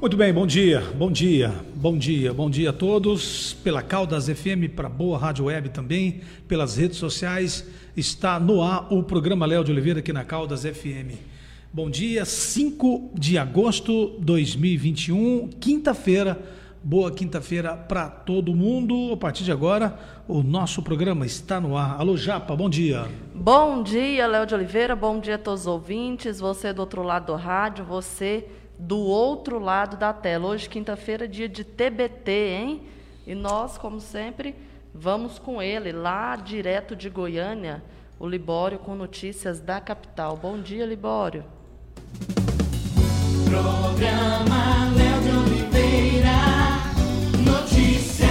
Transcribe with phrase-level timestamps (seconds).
[0.00, 3.52] Muito bem, bom dia, bom dia, bom dia, bom dia a todos.
[3.62, 9.02] Pela Caldas FM, para Boa Rádio Web também, pelas redes sociais, está no ar o
[9.02, 11.18] programa Léo de Oliveira aqui na Caldas FM.
[11.70, 16.40] Bom dia, 5 de agosto de 2021, quinta-feira.
[16.82, 19.12] Boa quinta-feira para todo mundo.
[19.12, 22.00] A partir de agora, o nosso programa está no ar.
[22.00, 23.06] Alô, Japa, bom dia.
[23.34, 24.96] Bom dia, Léo de Oliveira.
[24.96, 26.40] Bom dia a todos os ouvintes.
[26.40, 28.46] Você do outro lado do rádio, você
[28.80, 30.48] do outro lado da tela.
[30.48, 32.82] Hoje, quinta-feira, dia de TBT, hein?
[33.26, 34.54] E nós, como sempre,
[34.94, 37.82] vamos com ele, lá direto de Goiânia,
[38.18, 40.36] o Libório, com notícias da capital.
[40.36, 41.44] Bom dia, Libório.
[43.44, 46.38] Programa Léo de Oliveira,
[47.44, 48.30] notícias.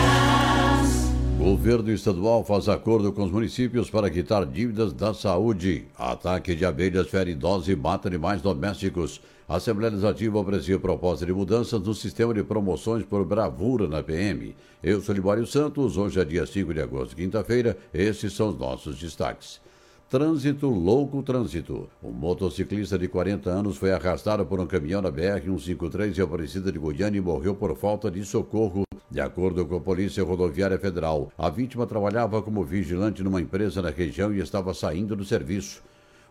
[1.38, 5.86] Governo estadual faz acordo com os municípios para quitar dívidas da saúde.
[5.98, 9.22] Ataque de abelhas fere idosos e mata animais domésticos.
[9.50, 14.56] A Assembleia Legislativa aprecia proposta de mudanças no sistema de promoções por bravura na PM.
[14.84, 17.76] Eu sou Libório Santos, hoje é dia 5 de agosto, quinta-feira.
[17.92, 19.60] Esses são os nossos destaques.
[20.08, 21.90] Trânsito louco trânsito.
[22.04, 26.78] Um motociclista de 40 anos foi arrastado por um caminhão na BR-153 em Aparecida de
[26.78, 28.84] Goiânia e morreu por falta de socorro.
[29.10, 33.90] De acordo com a Polícia Rodoviária Federal, a vítima trabalhava como vigilante numa empresa na
[33.90, 35.82] região e estava saindo do serviço.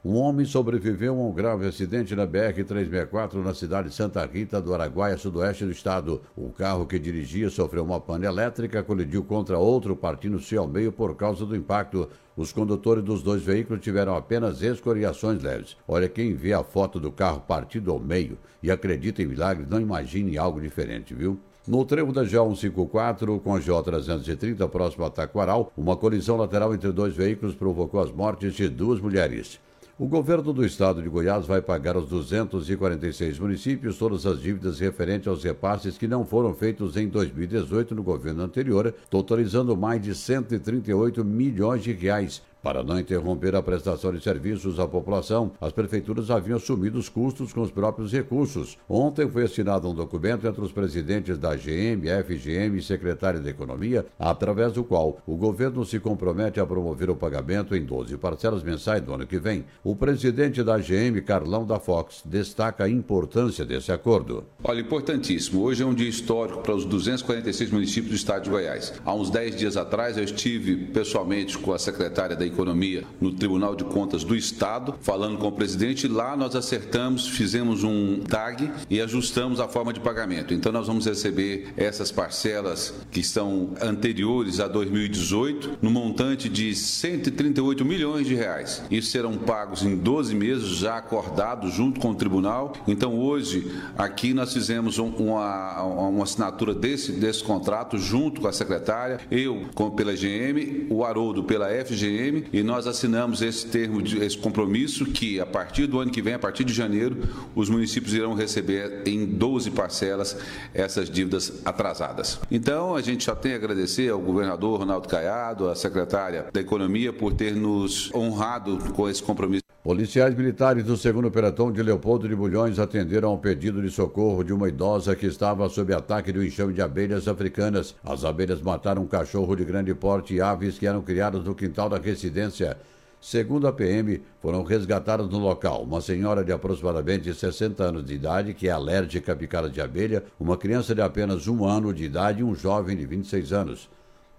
[0.05, 4.73] Um homem sobreviveu a um grave acidente na BR-364 na cidade de Santa Rita do
[4.73, 6.23] Araguaia, sudoeste do estado.
[6.37, 11.17] O carro que dirigia sofreu uma pane elétrica, colidiu contra outro, partindo-se ao meio por
[11.17, 12.09] causa do impacto.
[12.37, 15.77] Os condutores dos dois veículos tiveram apenas escoriações leves.
[15.89, 19.81] Olha, quem vê a foto do carro partido ao meio e acredita em milagres, não
[19.81, 21.41] imagine algo diferente, viu?
[21.67, 27.17] No trevo da G154 com a J330 próximo a Taquaral, uma colisão lateral entre dois
[27.17, 29.59] veículos provocou as mortes de duas mulheres.
[30.01, 35.27] O governo do estado de Goiás vai pagar aos 246 municípios todas as dívidas referentes
[35.27, 41.25] aos repasses que não foram feitos em 2018 no governo anterior, totalizando mais de 138
[41.25, 42.41] milhões de reais.
[42.63, 47.53] Para não interromper a prestação de serviços à população, as prefeituras haviam assumido os custos
[47.53, 48.77] com os próprios recursos.
[48.89, 54.05] Ontem foi assinado um documento entre os presidentes da GM, FGM e secretário da Economia,
[54.19, 59.03] através do qual o governo se compromete a promover o pagamento em 12 parcelas mensais
[59.03, 59.65] do ano que vem.
[59.85, 64.45] O presidente da GM, Carlão da Fox, destaca a importância desse acordo.
[64.65, 65.63] Olha, importantíssimo.
[65.63, 68.93] Hoje é um dia histórico para os 246 municípios do estado de Goiás.
[69.05, 73.75] Há uns 10 dias atrás eu estive pessoalmente com a secretária da Economia no Tribunal
[73.75, 76.09] de Contas do Estado, falando com o presidente.
[76.09, 80.53] Lá nós acertamos, fizemos um TAG e ajustamos a forma de pagamento.
[80.53, 87.85] Então nós vamos receber essas parcelas que estão anteriores a 2018, no montante de 138
[87.85, 88.83] milhões de reais.
[88.91, 92.75] Isso serão pagos em 12 meses, já acordados junto com o tribunal.
[92.87, 99.21] Então hoje, aqui nós fizemos uma, uma assinatura desse, desse contrato junto com a secretária,
[99.31, 99.67] eu
[99.97, 105.41] pela GM, o Haroldo pela FGM e nós assinamos esse termo, de, esse compromisso que
[105.41, 107.17] a partir do ano que vem, a partir de janeiro,
[107.55, 110.37] os municípios irão receber em 12 parcelas
[110.75, 112.41] essas dívidas atrasadas.
[112.51, 117.13] Então, a gente já tem a agradecer ao governador Ronaldo Caiado, à secretária da Economia,
[117.13, 119.68] por ter nos honrado com esse compromisso.
[119.89, 124.53] Policiais militares do segundo pelotão de Leopoldo de Bulhões atenderam ao pedido de socorro de
[124.53, 127.95] uma idosa que estava sob ataque de um enxame de abelhas africanas.
[128.05, 131.89] As abelhas mataram um cachorro de grande porte e aves que eram criadas no quintal
[131.89, 132.77] da residência.
[133.19, 138.53] Segundo a PM, foram resgatadas no local uma senhora de aproximadamente 60 anos de idade
[138.53, 142.41] que é alérgica à picada de abelha, uma criança de apenas um ano de idade
[142.43, 143.89] e um jovem de 26 anos.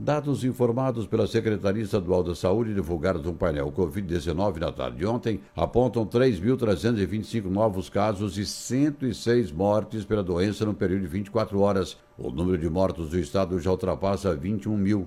[0.02, 5.42] Dados informados pela Secretaria Estadual da Saúde, divulgados no painel Covid-19 na tarde de ontem,
[5.54, 11.98] apontam 3.325 novos casos e 106 mortes pela doença no período de 24 horas.
[12.18, 15.06] O número de mortos do estado já ultrapassa 21 mil.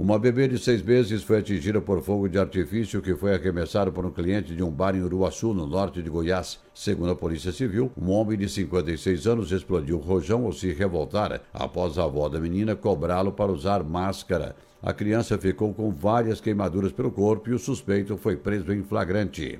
[0.00, 4.06] Uma bebê de seis meses foi atingida por fogo de artifício que foi arremessado por
[4.06, 6.60] um cliente de um bar em Uruaçu, no norte de Goiás.
[6.72, 11.40] Segundo a Polícia Civil, um homem de 56 anos explodiu o rojão ao se revoltar
[11.52, 14.54] após a avó da menina cobrá-lo para usar máscara.
[14.80, 19.58] A criança ficou com várias queimaduras pelo corpo e o suspeito foi preso em flagrante.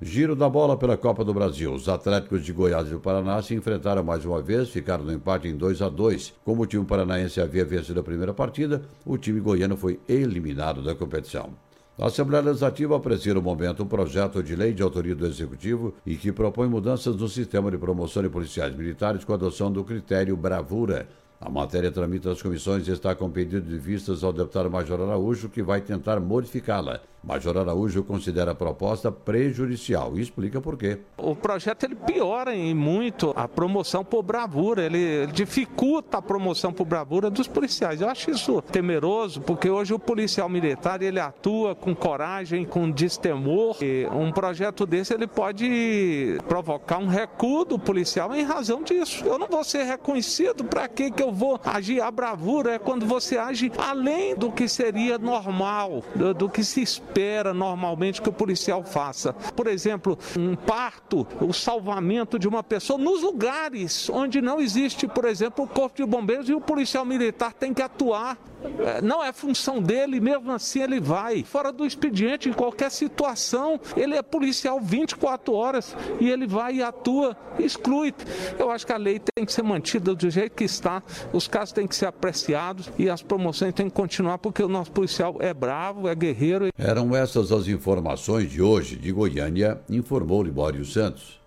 [0.00, 1.72] Giro da bola pela Copa do Brasil.
[1.72, 5.48] Os Atléticos de Goiás e do Paraná se enfrentaram mais uma vez, ficaram no empate
[5.48, 9.40] em 2 a 2 Como o time paranaense havia vencido a primeira partida, o time
[9.40, 11.50] goiano foi eliminado da competição.
[11.98, 16.14] A Assembleia Legislativa aprecia no momento um projeto de lei de autoria do Executivo e
[16.14, 20.36] que propõe mudanças no sistema de promoção de policiais militares com a adoção do critério
[20.36, 21.08] bravura.
[21.40, 25.48] A matéria tramita as comissões e está com pedido de vistas ao deputado Major Araújo,
[25.48, 27.00] que vai tentar modificá-la.
[27.22, 30.98] Major Araújo considera a proposta prejudicial e explica por quê.
[31.16, 36.86] O projeto ele piora em muito a promoção por bravura, ele, dificulta a promoção por
[36.86, 38.00] bravura dos policiais.
[38.00, 43.76] Eu acho isso temeroso, porque hoje o policial militar ele atua com coragem, com destemor.
[43.82, 49.24] E um projeto desse ele pode provocar um recuo do policial em razão disso.
[49.26, 52.74] Eu não vou ser reconhecido, para que que eu vou agir a bravura?
[52.74, 57.54] É quando você age além do que seria normal, do, do que se espera espera
[57.54, 59.32] normalmente que o policial faça.
[59.32, 65.24] Por exemplo, um parto, o salvamento de uma pessoa nos lugares onde não existe, por
[65.24, 68.38] exemplo, o corpo de bombeiros e o policial militar tem que atuar
[68.84, 71.44] é, não é função dele, mesmo assim ele vai.
[71.44, 76.82] Fora do expediente, em qualquer situação, ele é policial 24 horas e ele vai e
[76.82, 78.12] atua, exclui.
[78.58, 81.02] Eu acho que a lei tem que ser mantida do jeito que está,
[81.32, 84.90] os casos têm que ser apreciados e as promoções têm que continuar, porque o nosso
[84.90, 86.68] policial é bravo, é guerreiro.
[86.98, 91.38] Eram essas as informações de hoje de Goiânia, informou Libório Santos.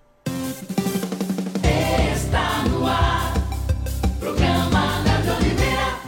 [2.16, 3.34] Está no ar.
[4.18, 6.00] Programa de Oliveira.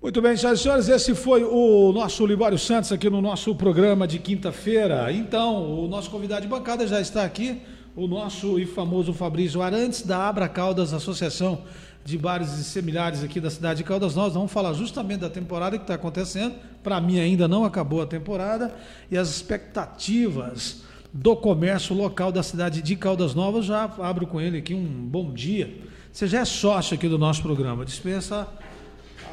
[0.00, 4.08] Muito bem, senhoras e senhores, esse foi o nosso Libório Santos aqui no nosso programa
[4.08, 5.12] de quinta-feira.
[5.12, 7.60] Então, o nosso convidado de bancada já está aqui,
[8.00, 11.64] o nosso e famoso Fabrício Arantes, da Abra Caldas, Associação
[12.02, 14.32] de Bares e Semilares aqui da cidade de Caldas Novas.
[14.32, 16.54] Vamos falar justamente da temporada que está acontecendo.
[16.82, 18.74] Para mim, ainda não acabou a temporada
[19.10, 20.82] e as expectativas
[21.12, 23.66] do comércio local da cidade de Caldas Novas.
[23.66, 25.70] Já abro com ele aqui um bom dia.
[26.10, 28.48] Você já é sócio aqui do nosso programa, dispensa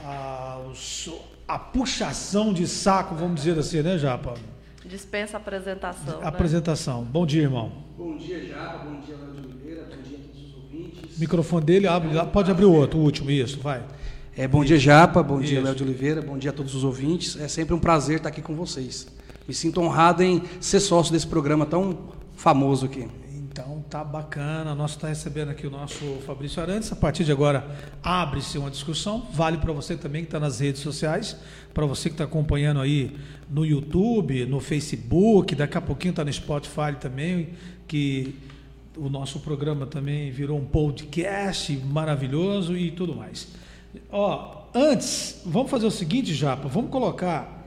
[0.03, 0.59] a,
[1.47, 4.33] a puxação de saco, vamos dizer assim, né, Japa?
[4.87, 6.19] Dispensa a apresentação.
[6.21, 6.27] né?
[6.27, 7.03] Apresentação.
[7.03, 7.71] Bom dia, irmão.
[7.97, 8.85] Bom dia, Japa.
[8.85, 9.85] Bom dia, Léo de Oliveira.
[9.89, 11.17] Bom dia a todos os ouvintes.
[11.17, 13.83] O microfone dele, abre, pode abrir o outro, o último, isso, vai.
[14.35, 15.21] É, bom dia, Japa.
[15.23, 15.65] Bom dia, Isso.
[15.65, 16.21] Léo de Oliveira.
[16.21, 17.39] Bom dia a todos os ouvintes.
[17.41, 19.07] É sempre um prazer estar aqui com vocês.
[19.47, 21.97] Me sinto honrado em ser sócio desse programa tão
[22.35, 23.07] famoso aqui.
[23.89, 26.91] Tá bacana, nós está recebendo aqui o nosso Fabrício Arantes.
[26.91, 27.65] A partir de agora
[28.03, 31.37] abre-se uma discussão, vale para você também que está nas redes sociais,
[31.73, 33.15] para você que está acompanhando aí
[33.49, 37.51] no YouTube, no Facebook, daqui a pouquinho está no Spotify também,
[37.87, 38.35] que
[38.97, 43.47] o nosso programa também virou um podcast maravilhoso e tudo mais.
[44.11, 47.57] Ó, antes, vamos fazer o seguinte, Japa, vamos colocar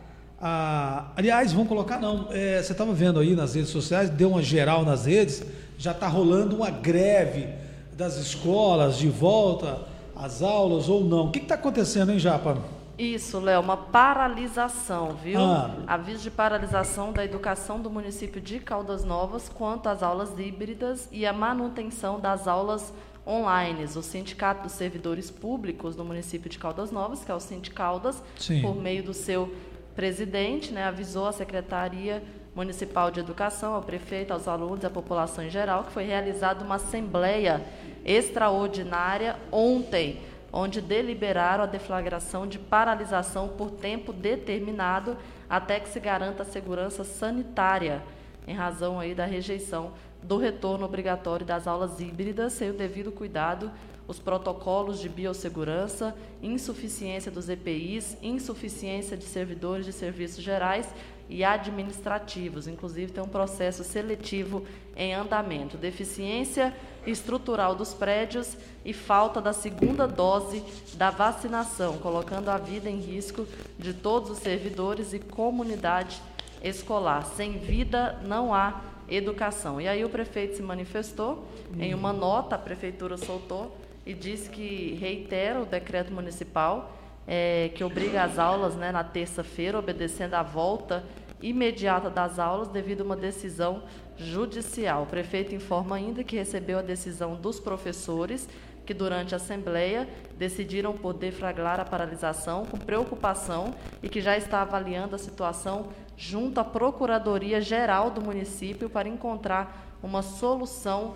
[0.42, 2.28] ah, aliás, vamos colocar não.
[2.30, 5.44] É, você estava vendo aí nas redes sociais, deu uma geral nas redes,
[5.80, 7.48] já está rolando uma greve
[7.94, 9.80] das escolas de volta
[10.14, 11.28] às aulas ou não.
[11.28, 12.58] O que está acontecendo, hein, Japa?
[12.98, 15.40] Isso, Léo, uma paralisação, viu?
[15.40, 15.74] Ah.
[15.86, 21.24] Aviso de paralisação da educação do município de Caldas Novas quanto às aulas híbridas e
[21.24, 22.92] a manutenção das aulas
[23.26, 23.84] online.
[23.84, 28.60] O Sindicato dos Servidores Públicos do município de Caldas Novas, que é o Sindicaldas, Sim.
[28.60, 29.50] por meio do seu
[29.96, 32.22] presidente, né, avisou a Secretaria
[32.60, 36.74] Municipal de Educação, ao prefeito, aos alunos à população em geral, que foi realizada uma
[36.74, 37.64] assembleia
[38.04, 40.20] extraordinária ontem,
[40.52, 45.16] onde deliberaram a deflagração de paralisação por tempo determinado
[45.48, 48.02] até que se garanta a segurança sanitária,
[48.46, 49.92] em razão aí da rejeição
[50.22, 53.72] do retorno obrigatório das aulas híbridas, sem o devido cuidado
[54.10, 60.92] os protocolos de biossegurança, insuficiência dos EPIs, insuficiência de servidores de serviços gerais
[61.30, 62.66] e administrativos.
[62.66, 65.78] Inclusive, tem um processo seletivo em andamento.
[65.78, 66.74] Deficiência
[67.06, 70.62] estrutural dos prédios e falta da segunda dose
[70.94, 73.46] da vacinação, colocando a vida em risco
[73.78, 76.20] de todos os servidores e comunidade
[76.62, 77.24] escolar.
[77.24, 79.80] Sem vida não há educação.
[79.80, 81.46] E aí o prefeito se manifestou
[81.78, 86.96] em uma nota, a prefeitura soltou e disse que reitera o decreto municipal
[87.26, 91.04] eh, que obriga as aulas né, na terça-feira, obedecendo à volta
[91.42, 93.82] imediata das aulas devido a uma decisão
[94.16, 95.04] judicial.
[95.04, 98.48] O prefeito informa ainda que recebeu a decisão dos professores
[98.84, 104.62] que durante a Assembleia decidiram por deflagrar a paralisação com preocupação e que já está
[104.62, 111.14] avaliando a situação junto à Procuradoria Geral do município para encontrar uma solução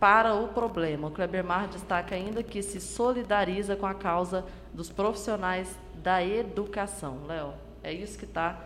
[0.00, 1.06] para o problema.
[1.06, 7.20] O Kleber Mar destaca ainda que se solidariza com a causa dos profissionais da educação.
[7.28, 8.58] Léo, é isso que está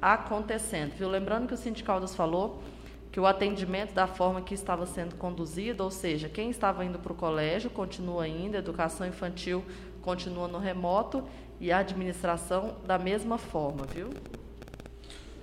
[0.00, 0.92] acontecendo.
[0.96, 1.08] Viu?
[1.08, 2.62] Lembrando que o Sindicaldas falou
[3.10, 7.12] que o atendimento da forma que estava sendo conduzido, ou seja, quem estava indo para
[7.12, 9.64] o colégio continua indo, a educação infantil
[10.02, 11.24] continua no remoto
[11.58, 14.10] e a administração da mesma forma, viu?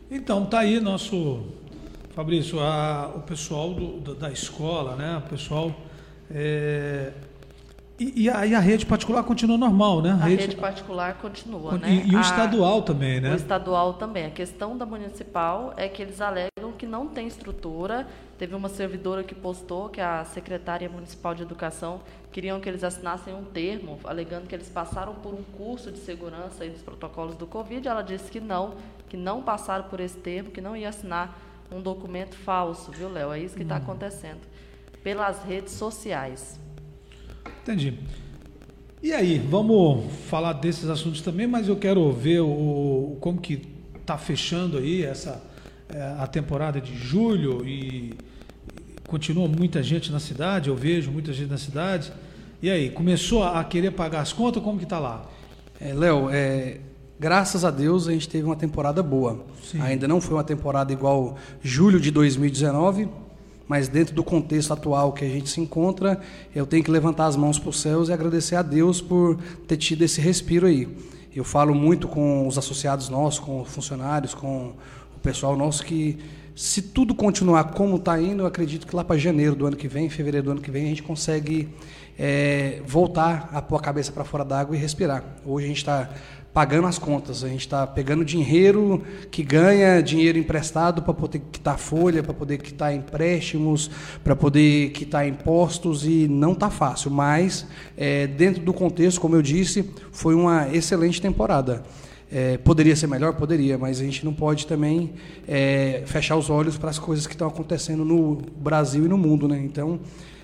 [0.10, 1.46] Então, tá aí nosso
[2.12, 5.18] Fabrício, a- o pessoal do- da escola, né?
[5.18, 5.74] O pessoal
[6.36, 7.12] É,
[8.16, 10.12] e, e a, e a rede particular continua normal, né?
[10.12, 11.90] A rede particular continua, né?
[12.06, 13.32] E, e o A- estadual também, né?
[13.32, 14.26] O estadual também.
[14.26, 18.08] A questão da municipal é que eles alegam que não tem estrutura.
[18.38, 23.34] Teve uma servidora que postou que a secretária municipal de educação queriam que eles assinassem
[23.34, 27.46] um termo, alegando que eles passaram por um curso de segurança aí dos protocolos do
[27.46, 27.88] Covid.
[27.88, 28.74] Ela disse que não,
[29.08, 31.38] que não passaram por esse termo, que não ia assinar
[31.72, 33.32] um documento falso, viu, Léo?
[33.32, 34.42] É isso que está acontecendo.
[35.04, 36.60] Pelas redes sociais.
[37.64, 37.94] Entendi.
[39.02, 43.62] E aí, vamos falar desses assuntos também, mas eu quero ver o, como que
[44.00, 45.42] está fechando aí essa
[45.90, 48.14] é, a temporada de julho e, e
[49.08, 52.14] continua muita gente na cidade, eu vejo muita gente na cidade.
[52.62, 55.30] E aí, começou a querer pagar as contas, como que está lá?
[55.82, 56.80] É, Léo, é,
[57.20, 59.46] graças a Deus a gente teve uma temporada boa.
[59.64, 59.82] Sim.
[59.82, 63.10] Ainda não foi uma temporada igual julho de 2019,
[63.68, 66.20] mas dentro do contexto atual que a gente se encontra,
[66.54, 69.78] eu tenho que levantar as mãos para os céus e agradecer a Deus por ter
[69.78, 70.88] tido esse respiro aí.
[71.36, 74.74] Eu falo muito com os associados nossos, com funcionários, com
[75.16, 76.20] o pessoal nosso que
[76.56, 79.88] se tudo continuar como está indo, eu acredito que lá para janeiro do ano que
[79.88, 81.68] vem, fevereiro do ano que vem, a gente consegue
[82.18, 85.24] é, voltar a pôr a cabeça para fora d'água e respirar.
[85.44, 86.10] Hoje a gente está
[86.54, 91.80] pagando as contas, a gente está pegando dinheiro que ganha, dinheiro emprestado para poder quitar
[91.80, 93.90] folha, para poder quitar empréstimos,
[94.24, 97.66] para poder quitar impostos e não está fácil, mas
[97.98, 101.84] é, dentro do contexto, como eu disse, foi uma excelente temporada.
[102.32, 103.34] É, poderia ser melhor?
[103.34, 105.14] Poderia, mas a gente não pode também
[105.48, 109.48] é, fechar os olhos para as coisas que estão acontecendo no Brasil e no mundo.
[109.48, 109.60] Né?
[109.64, 110.00] Então,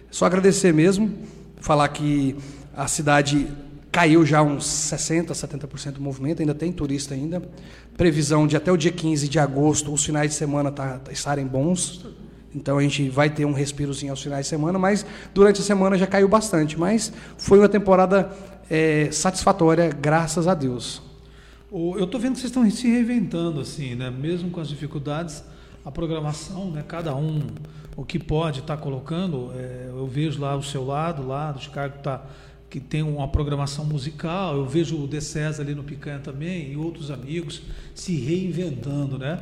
[0.09, 1.11] só agradecer mesmo,
[1.59, 2.35] falar que
[2.75, 3.47] a cidade
[3.91, 7.41] caiu já uns 60%, 70% do movimento, ainda tem turista ainda.
[7.97, 11.45] Previsão de até o dia 15 de agosto, os finais de semana tá, tá- estarem
[11.45, 12.05] bons.
[12.53, 15.97] Então a gente vai ter um respirozinho aos finais de semana, mas durante a semana
[15.97, 16.79] já caiu bastante.
[16.79, 18.31] Mas foi uma temporada
[18.69, 21.01] é, satisfatória, graças a Deus.
[21.71, 24.09] Eu estou vendo que vocês estão se reinventando, assim, né?
[24.09, 25.43] Mesmo com as dificuldades,
[25.85, 26.83] a programação, né?
[26.87, 27.41] Cada um
[27.95, 29.51] o que pode estar colocando.
[29.55, 32.23] é, eu vejo lá o seu lado, lá do Chicago, tá,
[32.69, 34.55] que tem uma programação musical.
[34.55, 37.63] Eu vejo o De César ali no Picanha também e outros amigos
[37.95, 39.39] se reinventando, né?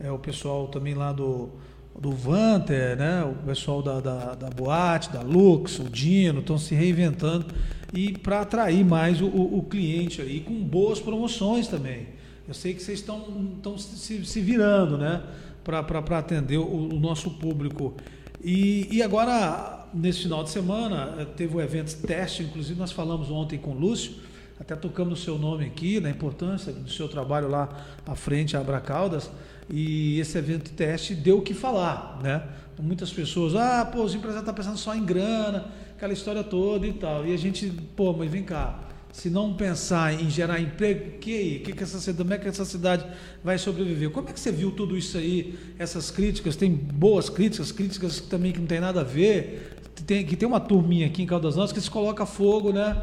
[0.00, 1.50] É, o pessoal também lá do,
[1.98, 3.24] do Vanter, né?
[3.24, 7.46] O pessoal da, da, da Boate, da Lux, o Dino, estão se reinventando
[7.92, 12.06] e para atrair mais o, o, o cliente aí com boas promoções também.
[12.46, 15.22] Eu sei que vocês estão estão se, se virando, né?
[15.64, 17.94] Para atender o, o nosso público.
[18.42, 23.30] E, e agora, nesse final de semana, eh, teve o evento teste, inclusive nós falamos
[23.30, 24.14] ontem com o Lúcio,
[24.60, 27.68] até tocamos o seu nome aqui, na importância do seu trabalho lá
[28.06, 29.30] à frente, a Abra Caldas,
[29.70, 32.42] e esse evento teste deu o que falar, né?
[32.80, 35.66] Muitas pessoas, ah, pô, os empresários estão pensando só em grana,
[35.96, 37.26] aquela história toda e tal.
[37.26, 41.60] E a gente, pô, mas vem cá, se não pensar em gerar emprego, que?
[41.60, 43.06] Que que essa cidade, como é que essa cidade
[43.42, 44.10] vai sobreviver?
[44.10, 46.56] Como é que você viu tudo isso aí, essas críticas?
[46.56, 49.76] Tem boas críticas, críticas também que não tem nada a ver.
[50.06, 52.96] Tem, que tem uma turminha aqui em Caldas Novas que se coloca fogo, né?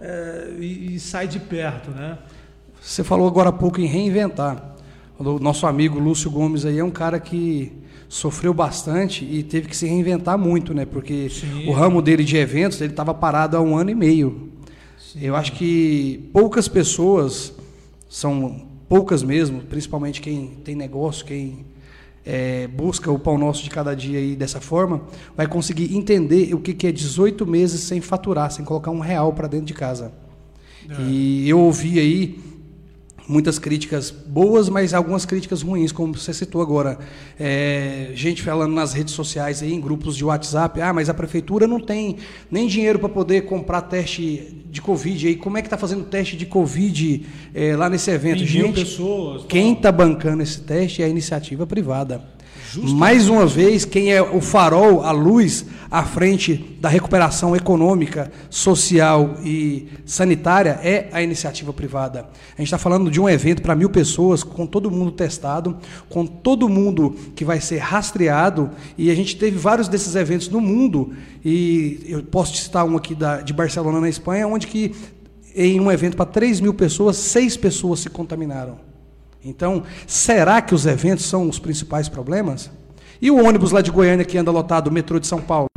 [0.00, 2.18] É, e, e sai de perto, né?
[2.80, 4.74] Você falou agora há pouco em reinventar.
[5.18, 7.70] O nosso amigo Lúcio Gomes aí é um cara que
[8.08, 10.86] sofreu bastante e teve que se reinventar muito, né?
[10.86, 11.68] Porque Sim.
[11.68, 14.50] o ramo dele de eventos ele estava parado há um ano e meio.
[15.20, 17.52] Eu acho que poucas pessoas
[18.08, 21.64] são poucas mesmo, principalmente quem tem negócio, quem
[22.24, 25.02] é, busca o pão nosso de cada dia aí dessa forma,
[25.36, 29.32] vai conseguir entender o que, que é 18 meses sem faturar, sem colocar um real
[29.32, 30.12] para dentro de casa.
[30.98, 32.40] E eu ouvi aí
[33.28, 36.98] muitas críticas boas, mas algumas críticas ruins, como você citou agora.
[37.38, 41.66] É, gente falando nas redes sociais, aí, em grupos de WhatsApp, ah, mas a prefeitura
[41.66, 42.16] não tem
[42.50, 45.28] nem dinheiro para poder comprar teste de Covid.
[45.28, 48.44] Aí, como é que está fazendo teste de Covid é, lá nesse evento?
[48.44, 49.44] Gente, pessoas.
[49.48, 52.39] quem está bancando esse teste é a iniciativa privada.
[52.76, 59.34] Mais uma vez, quem é o farol, a luz à frente da recuperação econômica, social
[59.44, 62.28] e sanitária é a iniciativa privada.
[62.54, 65.76] A gente está falando de um evento para mil pessoas, com todo mundo testado,
[66.08, 70.60] com todo mundo que vai ser rastreado, e a gente teve vários desses eventos no
[70.60, 71.12] mundo,
[71.44, 74.94] e eu posso citar um aqui da, de Barcelona, na Espanha, onde que
[75.56, 78.89] em um evento para 3 mil pessoas, seis pessoas se contaminaram.
[79.44, 82.70] Então, será que os eventos são os principais problemas?
[83.20, 85.68] E o ônibus lá de Goiânia que anda lotado, o metrô de São Paulo?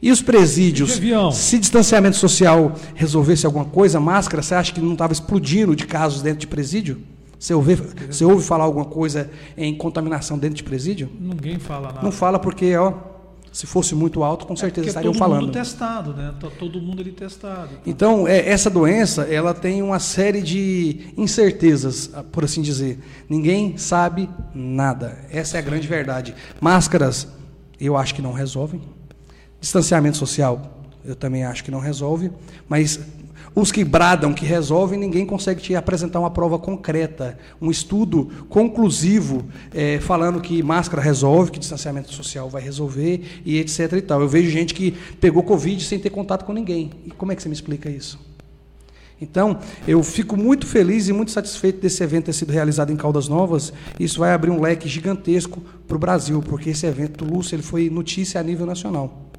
[0.00, 0.98] E os presídios?
[0.98, 1.32] E?
[1.32, 6.22] Se distanciamento social resolvesse alguma coisa, máscara, você acha que não estava explodindo de casos
[6.22, 7.00] dentro de presídio?
[7.38, 7.74] Você ouve,
[8.08, 11.10] você ouve falar alguma coisa em contaminação dentro de presídio?
[11.18, 12.02] Ninguém fala nada.
[12.02, 12.92] Não fala porque, ó,
[13.52, 15.42] Se fosse muito alto, com certeza Porque estariam todo falando.
[15.42, 16.34] mundo testado, né?
[16.40, 17.68] Tá todo mundo ali testado.
[17.84, 22.98] Então, é, essa doença, ela tem uma série de incertezas, ah, por assim dizer.
[23.28, 25.18] Ninguém sabe nada.
[25.30, 26.34] Essa é a grande verdade.
[26.60, 27.28] Máscaras,
[27.78, 28.80] eu acho que não resolvem.
[29.60, 32.32] Distanciamento social, eu também acho que não resolve.
[32.66, 32.98] Mas
[33.54, 39.44] os que bradam que resolvem, ninguém consegue te apresentar uma prova concreta, um estudo conclusivo,
[39.74, 43.92] eh, falando que máscara resolve, que distanciamento social vai resolver e etc.
[43.92, 44.20] E tal.
[44.22, 46.90] Eu vejo gente que pegou Covid sem ter contato com ninguém.
[47.04, 48.18] E como é que você me explica isso?
[49.20, 53.28] Então, eu fico muito feliz e muito satisfeito desse evento ter sido realizado em Caldas
[53.28, 53.72] Novas.
[54.00, 57.88] Isso vai abrir um leque gigantesco para o Brasil, porque esse evento Lúcio ele foi
[57.88, 59.30] notícia a nível nacional.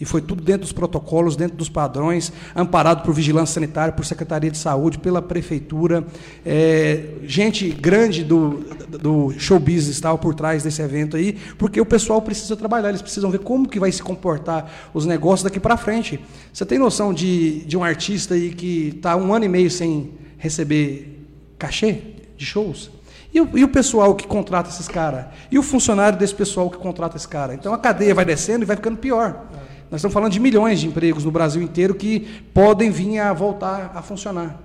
[0.00, 4.50] E foi tudo dentro dos protocolos, dentro dos padrões, amparado por vigilância sanitária, por Secretaria
[4.50, 6.06] de Saúde, pela Prefeitura.
[6.46, 8.64] É, gente grande do,
[9.00, 13.02] do show business estava por trás desse evento aí, porque o pessoal precisa trabalhar, eles
[13.02, 16.20] precisam ver como que vai se comportar os negócios daqui para frente.
[16.52, 20.12] Você tem noção de, de um artista aí que está um ano e meio sem
[20.36, 21.26] receber
[21.58, 22.02] cachê
[22.36, 22.90] de shows?
[23.34, 25.26] E o, e o pessoal que contrata esses caras?
[25.50, 27.52] E o funcionário desse pessoal que contrata esse cara?
[27.52, 29.44] Então a cadeia vai descendo e vai ficando pior.
[29.90, 32.20] Nós estamos falando de milhões de empregos no Brasil inteiro que
[32.52, 34.60] podem vir a voltar a funcionar.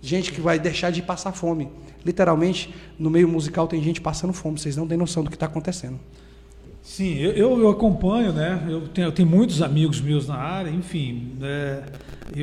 [0.00, 1.68] Gente que vai deixar de passar fome.
[2.04, 4.58] Literalmente, no meio musical tem gente passando fome.
[4.58, 5.98] Vocês não têm noção do que está acontecendo.
[6.82, 8.64] Sim, eu, eu, acompanho, né?
[8.68, 11.82] Eu tenho, eu tenho muitos amigos meus na área, enfim, é,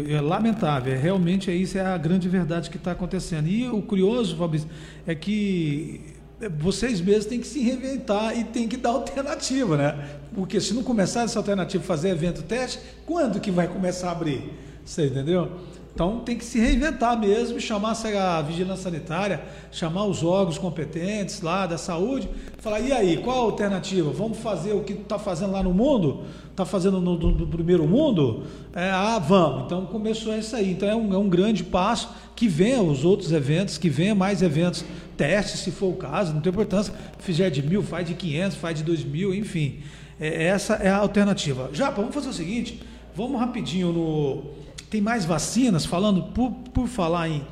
[0.10, 0.93] é lamentável.
[0.93, 3.48] É, realmente é isso, é a grande verdade que está acontecendo.
[3.48, 4.67] E o curioso, Fabrício,
[5.08, 6.01] é que
[6.50, 10.09] vocês mesmos têm que se reinventar e têm que dar alternativa, né?
[10.33, 14.51] Porque se não começar essa alternativa, fazer evento teste, quando que vai começar a abrir?
[14.85, 15.51] Você entendeu?
[15.93, 21.67] Então tem que se reinventar mesmo, chamar a vigilância sanitária, chamar os órgãos competentes lá
[21.67, 24.09] da saúde, falar, e aí, qual a alternativa?
[24.09, 26.23] Vamos fazer o que está fazendo lá no mundo?
[26.50, 28.43] Está fazendo no, no, no, primeiro mundo?
[28.73, 29.65] É, ah, vamos.
[29.65, 30.71] Então começou isso aí.
[30.71, 34.41] Então é um, é um grande passo que venha os outros eventos, que venha mais
[34.41, 34.83] eventos,
[35.15, 38.79] testes, se for o caso, não tem importância, fizer de mil, faz de 500, faz
[38.79, 39.77] de dois mil, enfim.
[40.19, 41.69] É, essa é a alternativa.
[41.71, 42.82] Japa, vamos fazer o seguinte,
[43.15, 44.62] vamos rapidinho no
[44.93, 47.43] tem mais vacinas, falando por, por falar em,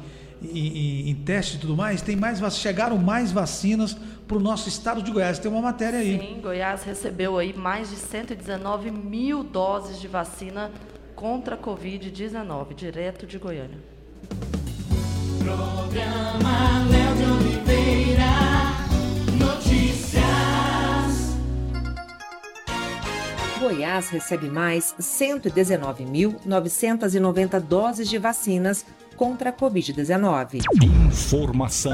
[0.44, 5.02] em, em teste e tudo mais, tem mais chegaram mais vacinas para o nosso estado
[5.02, 5.40] de Goiás.
[5.40, 6.20] Tem uma matéria aí.
[6.20, 10.70] Sim, Goiás recebeu aí mais de 119 mil doses de vacina
[11.16, 13.80] contra a Covid-19, direto de Goiânia.
[15.40, 18.41] Programa Léo de Oliveira,
[23.62, 28.84] Goiás recebe mais 119.990 doses de vacinas
[29.16, 30.64] contra a Covid-19.
[30.84, 31.94] Informação.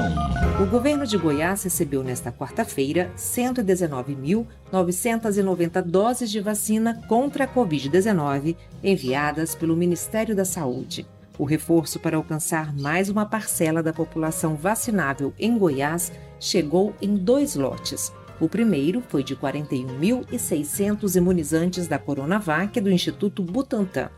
[0.62, 9.54] O governo de Goiás recebeu nesta quarta-feira 119.990 doses de vacina contra a Covid-19 enviadas
[9.54, 11.06] pelo Ministério da Saúde.
[11.38, 17.56] O reforço para alcançar mais uma parcela da população vacinável em Goiás chegou em dois
[17.56, 18.10] lotes.
[18.40, 24.10] O primeiro foi de 41.600 imunizantes da Coronavac do Instituto Butantan.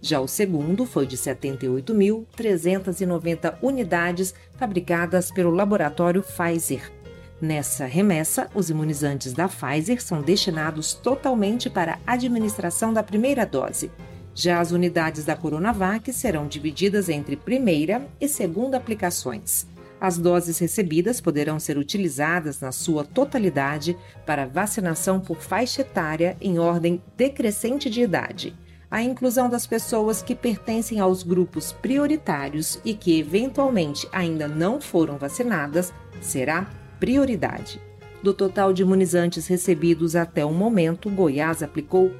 [0.00, 6.90] Já o segundo foi de 78.390 unidades fabricadas pelo laboratório Pfizer.
[7.40, 13.90] Nessa remessa, os imunizantes da Pfizer são destinados totalmente para a administração da primeira dose.
[14.34, 19.66] Já as unidades da Coronavac serão divididas entre primeira e segunda aplicações.
[20.00, 26.58] As doses recebidas poderão ser utilizadas na sua totalidade para vacinação por faixa etária em
[26.58, 28.54] ordem decrescente de idade.
[28.90, 35.18] A inclusão das pessoas que pertencem aos grupos prioritários e que eventualmente ainda não foram
[35.18, 37.80] vacinadas será prioridade.
[38.22, 42.12] Do total de imunizantes recebidos até o momento, Goiás aplicou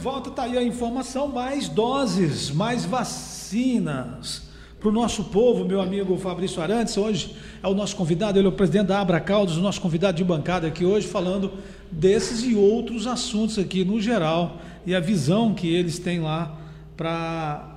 [0.00, 0.30] Volta.
[0.30, 4.48] Está aí a informação: mais doses, mais vacinas
[4.80, 5.64] para o nosso povo.
[5.64, 9.20] Meu amigo Fabrício Arantes, hoje é o nosso convidado, ele é o presidente da Abra
[9.20, 11.52] Caldas, o nosso convidado de bancada aqui hoje, falando
[11.92, 16.56] desses e outros assuntos aqui no geral e a visão que eles têm lá
[16.96, 17.76] para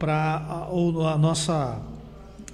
[0.00, 1.80] a, a nossa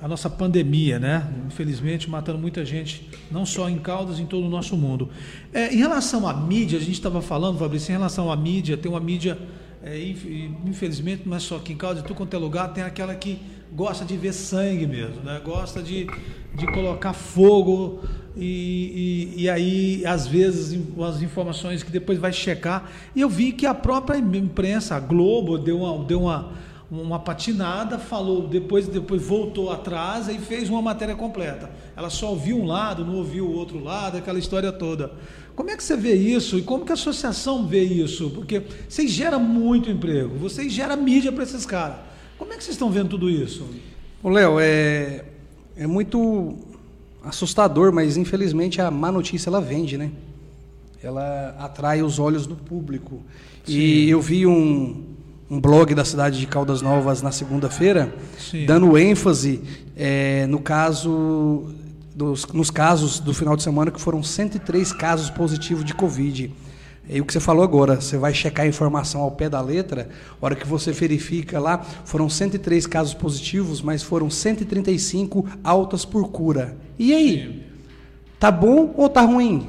[0.03, 1.33] a nossa pandemia, né?
[1.47, 5.09] Infelizmente, matando muita gente, não só em Caldas, em todo o nosso mundo.
[5.55, 8.91] É, em relação à mídia, a gente estava falando, Fabrício, em relação à mídia, tem
[8.91, 9.39] uma mídia,
[9.81, 9.97] é,
[10.67, 13.39] infelizmente, não é só aqui em Caldas, em tudo quanto é lugar, tem aquela que
[13.73, 15.41] gosta de ver sangue mesmo, né?
[15.45, 16.09] Gosta de,
[16.53, 18.01] de colocar fogo
[18.37, 22.91] e, e, e, aí, às vezes, as informações que depois vai checar.
[23.15, 26.05] E eu vi que a própria imprensa, a Globo, deu uma.
[26.05, 31.71] Deu uma uma patinada, falou, depois, depois voltou atrás e fez uma matéria completa.
[31.97, 35.11] Ela só ouviu um lado, não ouviu o outro lado, aquela história toda.
[35.57, 38.29] Como é que você vê isso e como que a associação vê isso?
[38.31, 41.97] Porque vocês geram muito emprego, vocês geram mídia para esses caras.
[42.37, 43.67] Como é que vocês estão vendo tudo isso?
[44.23, 45.25] Ô, Léo, é,
[45.75, 46.59] é muito
[47.25, 50.11] assustador, mas infelizmente a má notícia ela vende, né?
[51.03, 53.23] Ela atrai os olhos do público.
[53.65, 53.73] Sim.
[53.73, 55.12] E eu vi um,
[55.53, 58.15] um blog da cidade de Caldas Novas na segunda-feira,
[58.67, 59.61] dando ênfase
[59.95, 61.67] é, no caso
[62.15, 66.51] dos, nos casos do final de semana que foram 103 casos positivos de Covid.
[67.07, 70.09] E o que você falou agora, você vai checar a informação ao pé da letra,
[70.41, 76.31] a hora que você verifica lá, foram 103 casos positivos, mas foram 135 altas por
[76.31, 76.79] cura.
[76.99, 77.63] E aí?
[78.41, 79.69] Tá bom ou tá ruim?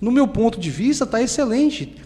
[0.00, 1.96] No meu ponto de vista, tá excelente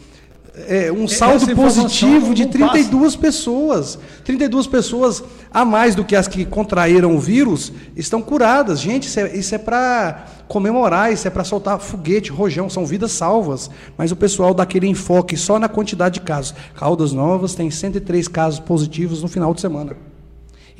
[0.54, 3.98] é, um saldo positivo de 32 pessoas.
[4.24, 8.80] 32 pessoas a mais do que as que contraíram o vírus estão curadas.
[8.80, 13.12] Gente, isso é, isso é para comemorar, isso é para soltar foguete, rojão, são vidas
[13.12, 13.70] salvas.
[13.96, 16.54] Mas o pessoal dá aquele enfoque só na quantidade de casos.
[16.74, 20.11] Caldas Novas tem 103 casos positivos no final de semana.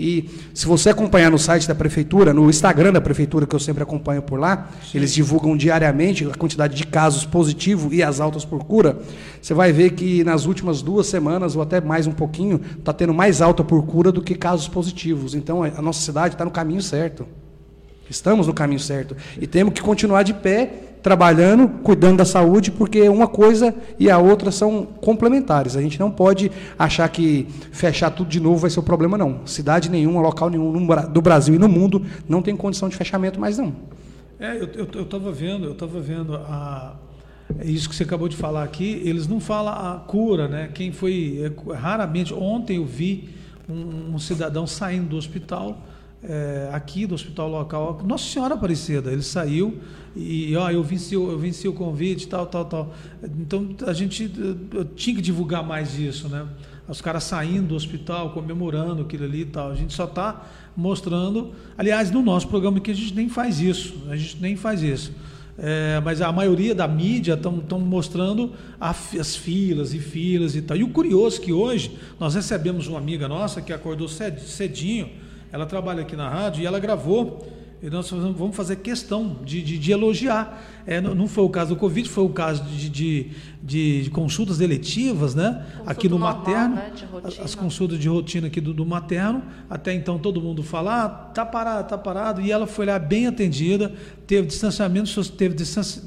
[0.03, 3.85] E se você acompanhar no site da prefeitura, no Instagram da prefeitura, que eu sempre
[3.85, 4.99] acompanho por lá, Sim.
[4.99, 8.99] eles divulgam diariamente a quantidade de casos positivos e as altas por cura.
[9.41, 13.15] Você vai ver que nas últimas duas semanas, ou até mais um pouquinho, está tendo
[13.15, 15.37] mais alta por cura do que casos positivos.
[15.37, 17.25] Então a nossa cidade está no caminho certo.
[18.13, 19.17] Estamos no caminho certo.
[19.41, 20.71] E temos que continuar de pé
[21.03, 25.77] trabalhando, cuidando da saúde, porque uma coisa e a outra são complementares.
[25.77, 29.41] A gente não pode achar que fechar tudo de novo vai ser o problema, não.
[29.47, 33.59] Cidade nenhuma, local nenhum do Brasil e no mundo não tem condição de fechamento mais,
[33.59, 33.75] não.
[34.39, 36.97] É, eu estava vendo, eu estava vendo a,
[37.59, 40.71] é isso que você acabou de falar aqui, eles não falam a cura, né?
[40.73, 41.41] Quem foi.
[41.43, 43.31] É, raramente, ontem eu vi
[43.69, 45.79] um, um cidadão saindo do hospital
[46.23, 49.79] é, aqui do hospital local, Nossa Senhora Aparecida, ele saiu
[50.15, 52.95] e ó, eu venci, eu venci o convite, tal, tal, tal.
[53.41, 54.31] Então a gente
[54.95, 56.47] tinha que divulgar mais isso, né?
[56.87, 59.71] Os caras saindo do hospital, comemorando aquilo ali e tal.
[59.71, 61.53] A gente só está mostrando.
[61.79, 63.95] Aliás, no nosso programa aqui a gente nem faz isso.
[64.11, 65.13] A gente nem faz isso.
[65.57, 70.77] É, mas a maioria da mídia estão mostrando as filas e filas e tal.
[70.77, 75.09] E o curioso é que hoje nós recebemos uma amiga nossa que acordou cedinho
[75.53, 77.47] ela trabalha aqui na rádio e ela gravou.
[77.83, 80.63] E nós vamos fazer questão de, de, de elogiar.
[80.87, 85.67] É, não foi o caso do Covid, foi o caso de, de, consultas eletivas, né?
[85.67, 86.77] Consulta aqui no normal, materno.
[86.77, 86.93] Né?
[87.43, 89.43] As consultas de rotina aqui do, do, materno.
[89.69, 92.41] Até então todo mundo fala, ah, tá parado, tá parado.
[92.41, 93.93] E ela foi lá bem atendida,
[94.29, 96.07] teve distanciamento, teve distanciamento.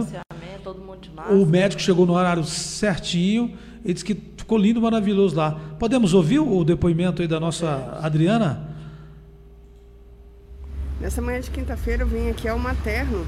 [0.00, 0.14] Distanciamento.
[1.30, 5.60] O médico chegou no horário certinho ele disse que ficou lindo, maravilhoso lá.
[5.78, 8.74] Podemos ouvir o depoimento aí da nossa Adriana?
[11.00, 13.26] Nessa manhã de quinta-feira eu vim aqui ao Materno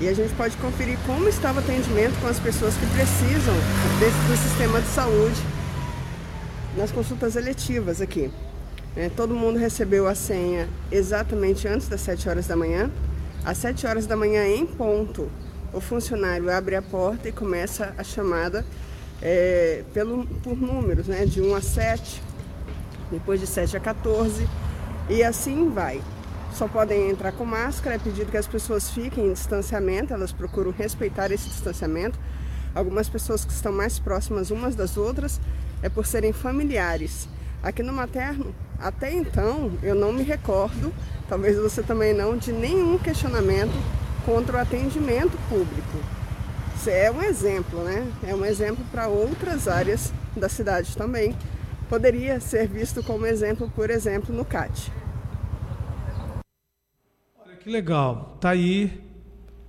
[0.00, 3.54] e a gente pode conferir como estava o atendimento com as pessoas que precisam
[4.00, 5.40] desse, do sistema de saúde
[6.76, 8.32] nas consultas eletivas aqui.
[8.96, 12.90] É, todo mundo recebeu a senha exatamente antes das 7 horas da manhã.
[13.44, 15.30] Às 7 horas da manhã, em ponto,
[15.72, 18.64] o funcionário abre a porta e começa a chamada
[19.22, 21.24] é, pelo, por números, né?
[21.24, 22.20] de 1 a 7,
[23.10, 24.48] depois de 7 a 14,
[25.08, 26.02] e assim vai.
[26.52, 30.72] Só podem entrar com máscara, é pedido que as pessoas fiquem em distanciamento, elas procuram
[30.72, 32.18] respeitar esse distanciamento.
[32.74, 35.40] Algumas pessoas que estão mais próximas umas das outras
[35.82, 37.28] é por serem familiares.
[37.62, 40.92] Aqui no materno, até então, eu não me recordo,
[41.28, 43.72] talvez você também não, de nenhum questionamento
[44.26, 46.21] contra o atendimento público
[46.86, 48.10] é um exemplo, né?
[48.22, 51.36] É um exemplo para outras áreas da cidade também.
[51.88, 54.90] Poderia ser visto como exemplo, por exemplo, no CAT.
[57.44, 58.38] Olha que legal.
[58.40, 59.02] Tá aí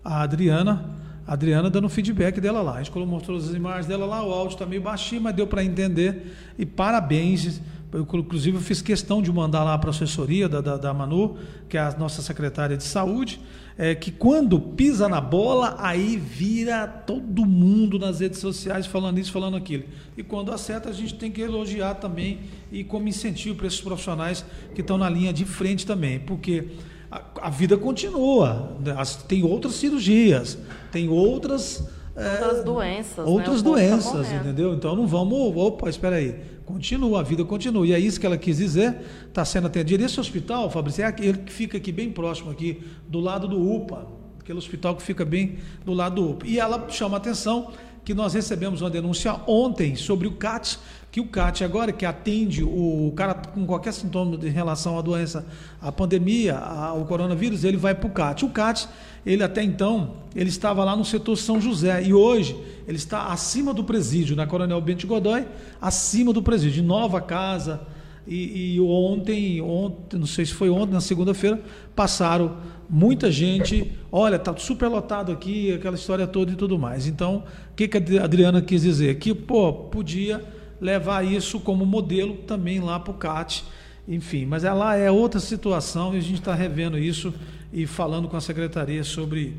[0.04, 0.89] a Adriana,
[1.26, 2.76] a Adriana dando feedback dela lá.
[2.76, 5.63] A gente mostrou as imagens dela lá, o áudio está meio baixinho, mas deu para
[5.63, 6.36] entender.
[6.58, 10.78] E parabéns Eu, inclusive, eu fiz questão de mandar lá para a assessoria da, da,
[10.78, 11.38] da Manu,
[11.69, 13.39] que é a nossa secretária de saúde,
[13.78, 19.32] é que quando pisa na bola, aí vira todo mundo nas redes sociais falando isso,
[19.32, 19.84] falando aquilo.
[20.16, 24.46] E quando acerta, a gente tem que elogiar também e como incentivo para esses profissionais
[24.76, 26.68] que estão na linha de frente também, porque
[27.12, 28.94] a, a vida continua, né?
[28.98, 30.58] As- tem outras cirurgias,
[30.92, 33.28] tem outras Outras é, doenças.
[33.28, 33.70] outras né?
[33.70, 34.44] O povo tá doenças, morrendo.
[34.44, 34.74] entendeu?
[34.76, 36.36] Então não vamos, opa, espera aí.
[36.65, 37.86] Continua, a vida continua.
[37.86, 40.04] E é isso que ela quis dizer, está sendo atendido.
[40.04, 44.08] Esse hospital, Fabrício, é aquele que fica aqui bem próximo aqui, do lado do UPA,
[44.39, 46.47] aquele hospital que fica bem do lado do UPA.
[46.47, 47.71] E ela chama a atenção
[48.04, 50.78] que nós recebemos uma denúncia ontem sobre o CAT,
[51.13, 55.45] que o CAT agora que atende o cara com qualquer sintoma em relação à doença,
[55.80, 58.43] à pandemia, ao coronavírus, ele vai para o CAT.
[58.43, 58.89] O CAT,
[59.23, 63.76] ele até então, ele estava lá no setor São José e hoje ele está acima
[63.76, 65.45] do presídio, na Coronel Bento Godoy,
[65.80, 67.82] acima do presídio, nova casa.
[68.26, 71.62] E, e ontem, ontem, não sei se foi ontem, na segunda-feira,
[71.95, 72.58] passaram
[72.89, 73.91] muita gente.
[74.12, 77.06] Olha, tá super lotado aqui, aquela história toda e tudo mais.
[77.06, 79.19] Então, o que, que a Adriana quis dizer?
[79.19, 80.43] Que, pô, podia
[80.84, 83.63] levar isso como modelo também lá para o CAT.
[84.06, 87.34] Enfim, mas ela é outra situação e a gente está revendo isso
[87.72, 89.56] e falando com a secretaria sobre,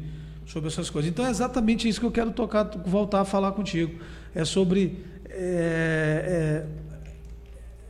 [0.46, 1.10] sobre essas coisas.
[1.10, 3.98] Então é exatamente isso que eu quero tocar, voltar a falar contigo.
[4.34, 5.02] É sobre.
[5.30, 6.66] é,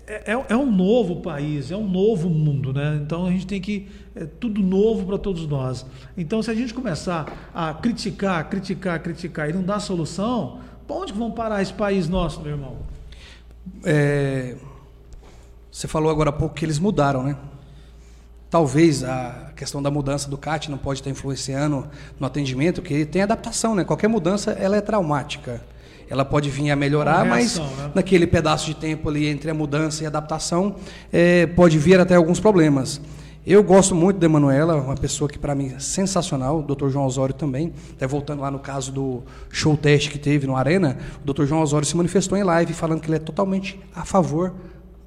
[0.07, 3.01] é, é, é um novo país, é um novo mundo, né?
[3.03, 3.89] Então a gente tem que.
[4.15, 5.85] É tudo novo para todos nós.
[6.17, 11.13] Então, se a gente começar a criticar, criticar, criticar e não dar solução, para onde
[11.13, 12.94] vão parar esse país nosso, meu irmão?
[13.85, 14.55] É,
[15.71, 17.37] você falou agora há pouco que eles mudaram, né?
[18.49, 21.87] Talvez a questão da mudança do CAT não pode estar influenciando
[22.21, 23.83] no atendimento, que tem adaptação, né?
[23.83, 25.61] Qualquer mudança ela é traumática.
[26.09, 27.93] Ela pode vir a melhorar, Uma mas reação, né?
[27.95, 30.77] naquele pedaço de tempo ali entre a mudança e a adaptação,
[31.13, 33.01] é, pode vir até alguns problemas.
[33.47, 36.89] Eu gosto muito da Emanuela, uma pessoa que para mim é sensacional, o Dr.
[36.89, 37.75] João Osório também.
[37.93, 41.45] Até voltando lá no caso do show teste que teve no Arena, o Dr.
[41.45, 44.55] João Osório se manifestou em live falando que ele é totalmente a favor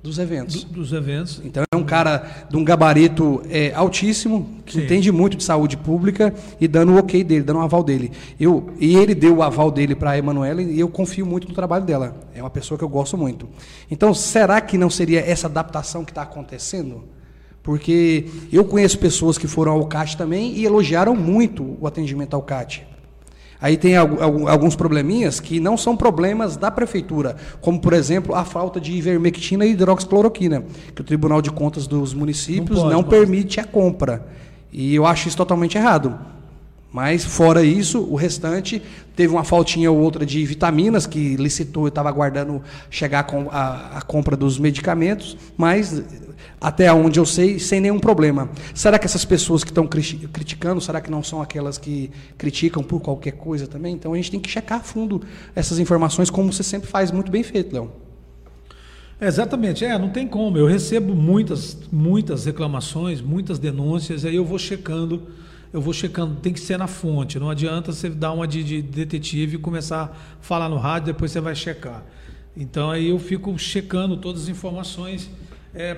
[0.04, 0.63] dos eventos.
[0.65, 1.41] Do- dos eventos.
[1.43, 4.84] Então é um cara de um gabarito é, altíssimo, que Sim.
[4.84, 8.12] entende muito de saúde pública e dando o ok dele, dando o aval dele.
[8.39, 11.56] Eu, e ele deu o aval dele para a Emanuela e eu confio muito no
[11.56, 12.15] trabalho dela.
[12.36, 13.50] É uma pessoa que eu gosto muito.
[13.89, 17.04] Então, será que não seria essa adaptação que está acontecendo?
[17.67, 22.41] Porque eu conheço pessoas que foram ao CAT também e elogiaram muito o atendimento ao
[22.41, 22.88] CAT.
[23.60, 28.34] Aí tem algu- algu- alguns probleminhas que não são problemas da prefeitura, como por exemplo
[28.34, 30.63] a falta de ivermectina e hidroxicloroquina,
[30.95, 33.27] que o Tribunal de Contas dos municípios Não não, pode mais.
[33.27, 34.25] permite a compra.
[34.71, 36.17] E eu acho isso totalmente errado.
[36.89, 38.82] Mas fora isso, o restante
[39.13, 43.97] teve uma faltinha ou outra de vitaminas que licitou e estava aguardando chegar com a,
[43.97, 46.01] a compra dos medicamentos, mas
[46.59, 48.49] até onde eu sei, sem nenhum problema.
[48.73, 52.83] Será que essas pessoas que estão cri- criticando, será que não são aquelas que criticam
[52.83, 53.93] por qualquer coisa também?
[53.93, 55.21] Então a gente tem que checar a fundo
[55.55, 57.91] essas informações, como você sempre faz muito bem feito, Léo.
[59.19, 60.57] Exatamente, é, não tem como.
[60.57, 65.27] Eu recebo muitas, muitas reclamações, muitas denúncias, aí eu vou checando,
[65.73, 67.39] eu vou checando, tem que ser na fonte.
[67.39, 71.31] Não adianta você dar uma de, de detetive e começar a falar no rádio, depois
[71.31, 72.03] você vai checar.
[72.55, 75.29] Então aí eu fico checando todas as informações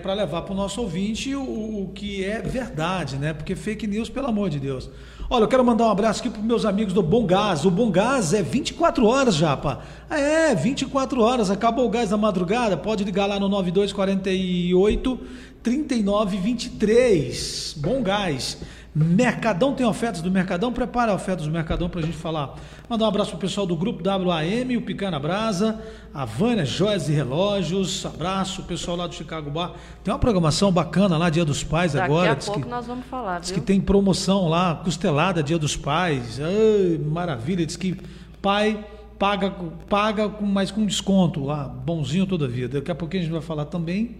[0.01, 3.33] para levar para o nosso ouvinte o, o que é verdade, né?
[3.33, 4.89] Porque fake news, pelo amor de Deus.
[5.31, 7.63] Olha, eu quero mandar um abraço aqui para meus amigos do Bom Gás.
[7.63, 9.81] O Bom Gás é 24 horas, Japa.
[10.09, 11.51] É, 24 horas.
[11.51, 12.75] Acabou o gás da madrugada.
[12.75, 15.19] Pode ligar lá no 9248
[15.61, 17.75] 3923.
[17.77, 18.57] Bom Gás.
[18.93, 20.73] Mercadão tem ofertas do Mercadão.
[20.73, 22.55] Prepara a oferta do Mercadão para a gente falar.
[22.89, 25.79] Mandar um abraço pro pessoal do grupo WAM, o Picana Brasa,
[26.13, 28.03] a Vânia Joias e Relógios.
[28.05, 29.73] Abraço, o pessoal lá do Chicago Bar.
[30.03, 32.31] Tem uma programação bacana lá, Dia dos Pais Daqui agora.
[32.31, 33.59] a diz pouco que- nós vamos falar, Diz viu?
[33.59, 36.39] que tem promoção lá, costelada Dia dos Pais.
[36.39, 37.65] Ai, maravilha.
[37.65, 37.95] Diz que
[38.41, 38.83] pai
[39.19, 39.53] paga,
[39.87, 41.65] paga com, mas com desconto lá.
[41.65, 42.79] Bonzinho toda a vida.
[42.79, 44.17] Daqui a pouquinho a gente vai falar também.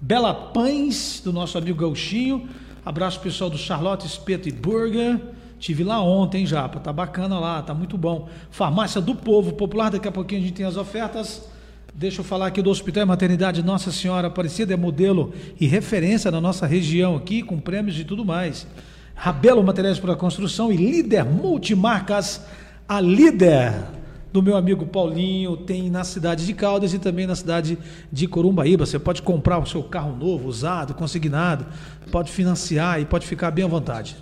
[0.00, 2.48] Bela Pães, do nosso amigo Gauchinho.
[2.84, 5.20] Abraço pessoal do Charlotte Espeto e Burger.
[5.58, 6.78] Tive lá ontem, Japa.
[6.78, 8.28] Tá bacana lá, tá muito bom.
[8.50, 9.90] Farmácia do Povo Popular.
[9.90, 11.48] Daqui a pouquinho a gente tem as ofertas.
[11.94, 16.30] Deixa eu falar aqui do Hospital e Maternidade Nossa Senhora Aparecida, é modelo e referência
[16.30, 18.68] na nossa região aqui, com prêmios e tudo mais.
[19.16, 22.46] Rabelo Materiais para Construção e líder multimarcas,
[22.88, 23.74] a líder
[24.32, 27.78] do meu amigo Paulinho, tem na cidade de Caldas e também na cidade
[28.12, 28.84] de Corumbaíba.
[28.84, 31.66] Você pode comprar o seu carro novo, usado, consignado,
[32.10, 34.16] pode financiar e pode ficar bem à vontade.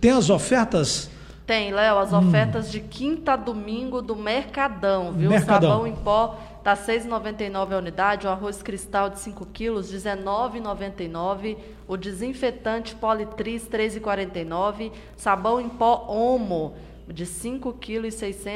[0.00, 1.10] Tem as ofertas
[1.46, 1.98] Tem, Léo, Hum.
[1.98, 5.28] as ofertas de quinta a domingo do Mercadão, viu?
[5.28, 5.72] Mercadão.
[5.72, 11.98] Sabão em pó tá 6,99 a unidade, o arroz cristal de 5 quilos, 19,99, o
[11.98, 16.72] desinfetante Politriz 3,49, sabão em pó Omo
[17.06, 18.06] de 5,6 kg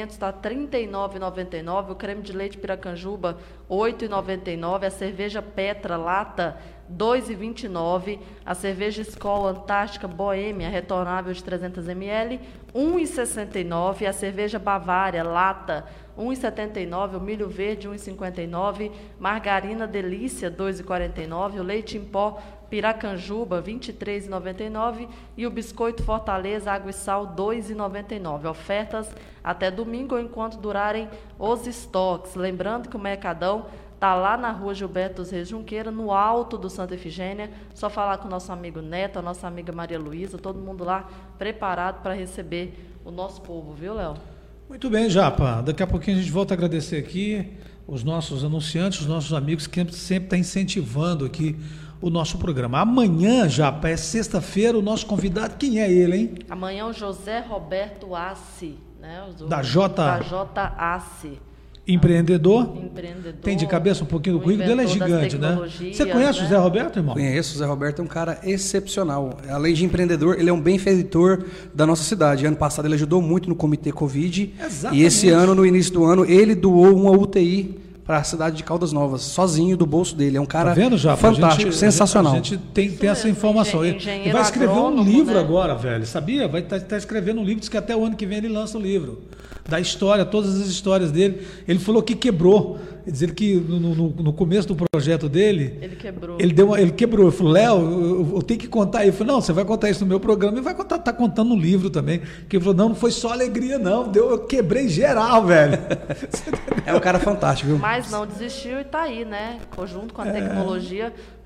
[0.09, 3.37] está R$ 39,99, o creme de leite Piracanjuba
[3.69, 6.57] R$ 8,99, a cerveja Petra lata
[6.89, 12.39] R$ 2,29, a cerveja Skol Antártica Boêmia retornável de 300 ml R$
[12.73, 15.85] 1,69, a cerveja Bavária lata
[16.17, 22.41] R$ 1,79, o milho verde R$ 1,59, margarina Delícia R$ 2,49, o leite em pó
[22.69, 28.49] Piracanjuba, R$ 23,99 e o biscoito Fortaleza Água e Sal, R$ 2,99.
[28.49, 29.09] Ofertas
[29.43, 32.35] até domingo enquanto durarem os estoques.
[32.35, 36.95] Lembrando que o Mercadão está lá na rua Gilberto Reis Junqueira, no alto do Santa
[36.95, 37.51] Efigênia.
[37.73, 41.09] Só falar com o nosso amigo Neto, a nossa amiga Maria Luísa, todo mundo lá
[41.37, 44.13] preparado para receber o nosso povo, viu, Léo?
[44.69, 45.61] Muito bem, Japa.
[45.61, 49.65] Daqui a pouquinho a gente volta a agradecer aqui os nossos anunciantes, os nossos amigos
[49.65, 51.57] que sempre estão tá incentivando aqui
[52.01, 52.79] o nosso programa.
[52.79, 56.35] Amanhã, já é sexta-feira, o nosso convidado, quem é ele, hein?
[56.49, 59.23] Amanhã o José Roberto Assi, né?
[59.39, 59.95] O, da J...
[59.95, 61.39] Da J Assi.
[61.87, 62.77] Empreendedor?
[62.77, 63.41] Empreendedor.
[63.41, 65.57] Tem de cabeça um pouquinho do currículo dele, é gigante, né?
[65.91, 66.45] Você conhece né?
[66.45, 67.15] o Zé Roberto, irmão?
[67.15, 69.39] Conheço, o Zé Roberto é um cara excepcional.
[69.49, 72.45] Além de empreendedor, ele é um benfeitor da nossa cidade.
[72.45, 74.53] Ano passado ele ajudou muito no comitê Covid.
[74.63, 75.01] Exatamente.
[75.01, 78.63] E esse ano, no início do ano, ele doou uma UTI para a cidade de
[78.63, 80.35] Caldas Novas, sozinho do bolso dele.
[80.35, 82.33] É um cara tá vendo, já, fantástico, gente, sensacional.
[82.33, 83.85] A gente tem, tem essa informação.
[83.85, 85.39] Ele vai escrever um livro né?
[85.39, 86.03] agora, velho.
[86.07, 86.47] Sabia?
[86.47, 88.47] Vai estar tá, tá escrevendo um livro, diz que até o ano que vem ele
[88.47, 89.21] lança o livro
[89.69, 91.45] da história, todas as histórias dele.
[91.67, 92.79] Ele falou que quebrou.
[93.05, 95.79] Quer dizer que no, no, no, começo do projeto dele.
[95.81, 96.37] Ele quebrou.
[96.39, 97.27] Ele, deu uma, ele quebrou.
[97.27, 99.03] Ele falou, Léo, eu, eu, tenho que contar.
[99.03, 101.49] Ele falou, não, você vai contar isso no meu programa e vai contar, tá contando
[101.49, 102.21] no livro também.
[102.47, 104.11] Que ele falou, não, não foi só alegria, não.
[104.11, 105.79] Deu, eu quebrei geral, velho.
[106.85, 107.79] é um cara fantástico, viu?
[107.79, 109.59] Mas não desistiu e tá aí, né?
[109.87, 110.31] Junto com a é...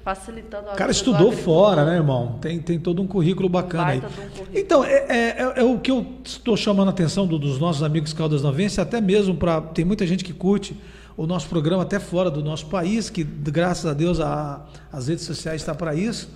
[0.03, 2.37] facilitando a O cara estudou fora, né, irmão?
[2.41, 3.97] Tem, tem todo um currículo bacana aí.
[3.99, 4.47] Um currículo.
[4.53, 7.81] Então, é, é, é, é, o que eu estou chamando a atenção do, dos nossos
[7.81, 9.61] amigos Caldas Novense, até mesmo para.
[9.61, 10.75] Tem muita gente que curte
[11.15, 15.25] o nosso programa até fora do nosso país, que graças a Deus a, as redes
[15.25, 16.29] sociais estão tá para isso.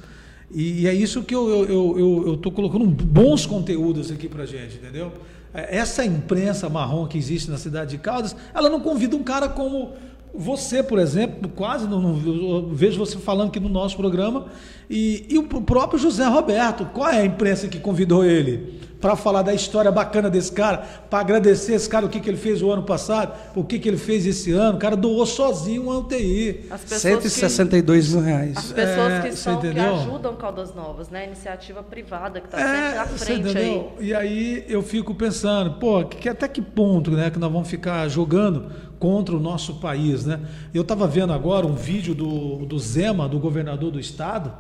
[0.50, 4.46] E, e, é isso que eu estou eu, eu, eu colocando bons conteúdos aqui para
[4.46, 5.12] gente, entendeu?
[5.54, 9.50] É, essa imprensa marrom que existe na cidade de Caldas, ela não convida um cara
[9.50, 9.94] como
[10.38, 14.46] você, por exemplo, quase não, não vejo você falando aqui no nosso programa,
[14.90, 18.88] e, e, o próprio José Roberto, qual é a imprensa que convidou ele?
[19.02, 20.78] Para falar da história bacana desse cara,
[21.10, 23.88] para agradecer esse cara o que, que ele fez o ano passado, o que, que
[23.88, 24.78] ele fez esse ano.
[24.78, 26.66] O cara doou sozinho uma UTI.
[26.86, 28.58] 162 que, mil reais.
[28.58, 31.28] As pessoas é, que, são, que ajudam Caldas Novas, né?
[31.28, 33.88] Iniciativa privada que está é, sempre à frente aí.
[34.00, 38.08] E aí eu fico pensando, pô, que, até que ponto né, que nós vamos ficar
[38.08, 40.40] jogando contra o nosso país, né?
[40.74, 44.52] Eu estava vendo agora um vídeo do, do Zema, do governador do estado,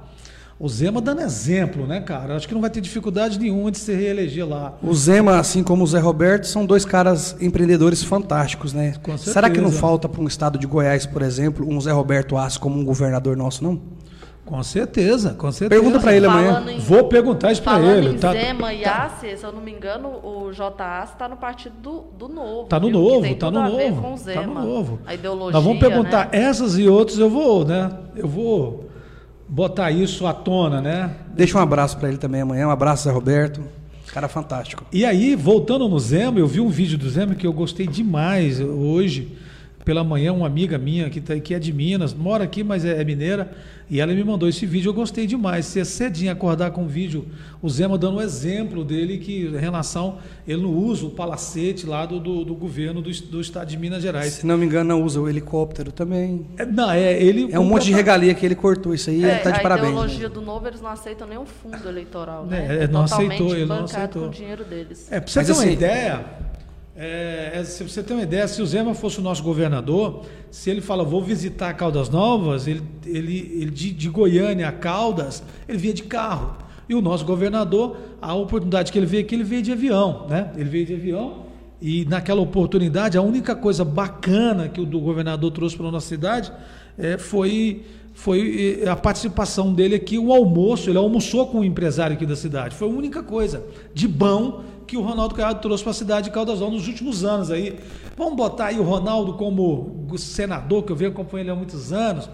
[0.59, 2.35] o Zema dando exemplo, né, cara?
[2.35, 4.75] Acho que não vai ter dificuldade nenhuma de se reeleger lá.
[4.81, 8.95] O Zema, assim como o Zé Roberto, são dois caras empreendedores fantásticos, né?
[9.17, 12.59] Será que não falta para um estado de Goiás, por exemplo, um Zé Roberto Aço
[12.59, 13.79] como um governador nosso, não?
[14.47, 15.81] Com certeza, com certeza.
[15.81, 16.63] Pergunta para ele amanhã.
[16.69, 18.11] Em, Vou perguntar isso para ele.
[18.11, 19.03] Em tá, Zema e tá.
[19.03, 22.63] Assi, se eu não me engano, o JA está no partido do, do Novo.
[22.63, 24.15] Está no Novo, está no Novo.
[24.15, 24.99] Está no Novo.
[25.05, 25.51] A ideologia.
[25.51, 26.39] Nós vamos perguntar né?
[26.39, 27.91] essas e outras, eu vou, né?
[28.15, 28.89] Eu vou
[29.49, 31.11] botar isso à tona, né?
[31.27, 32.69] Deixa um abraço para ele também amanhã.
[32.69, 33.61] Um abraço, Zé Roberto.
[34.13, 34.85] Cara fantástico.
[34.93, 38.61] E aí, voltando no Zema, eu vi um vídeo do Zema que eu gostei demais
[38.61, 39.37] hoje.
[39.87, 42.99] Pela manhã, uma amiga minha que, tá, que é de Minas, mora aqui, mas é,
[42.99, 43.49] é mineira
[43.89, 45.65] e ela me mandou esse vídeo, eu gostei demais.
[45.65, 47.25] Se é cedinho acordar com o vídeo,
[47.61, 52.05] o Zema dando um exemplo dele que em relação, ele não usa o palacete lá
[52.05, 54.33] do, do, do governo do, do, estado de Minas Gerais.
[54.33, 56.45] Se não me engano, não usa o helicóptero também.
[56.57, 57.47] É, não, é ele.
[57.49, 59.61] É um monte de regalia que ele cortou isso aí, é, ele tá de a
[59.61, 59.87] parabéns.
[59.87, 62.79] A ideologia do novo eles não aceitam nem o fundo eleitoral, né?
[62.81, 64.23] É, é não aceitou, ele não aceitou.
[64.23, 65.09] com o dinheiro deles.
[65.09, 66.25] É, para você Mas ter assim, uma ideia,
[66.97, 70.69] é, é, se você tem uma ideia, se o Zema fosse o nosso governador, se
[70.71, 75.77] ele fala, vou visitar Caldas Novas, ele, ele, ele de, de, Goiânia a Caldas, ele
[75.77, 76.57] via de carro.
[76.89, 80.51] E o nosso governador, a oportunidade que ele veio aqui, ele veio de avião, né?
[80.55, 81.45] Ele veio de avião
[81.79, 86.07] e naquela oportunidade, a única coisa bacana que o do governador trouxe para a nossa
[86.07, 86.51] cidade
[86.97, 87.83] é, foi,
[88.13, 92.75] foi a participação dele aqui, o almoço, ele almoçou com um empresário aqui da cidade.
[92.75, 96.31] Foi a única coisa de bom que o Ronaldo Caiado trouxe para a cidade de
[96.31, 97.77] Caldas Novas nos últimos anos aí.
[98.15, 102.29] Vamos botar aí o Ronaldo como senador, que eu venho acompanhando ele há muitos anos.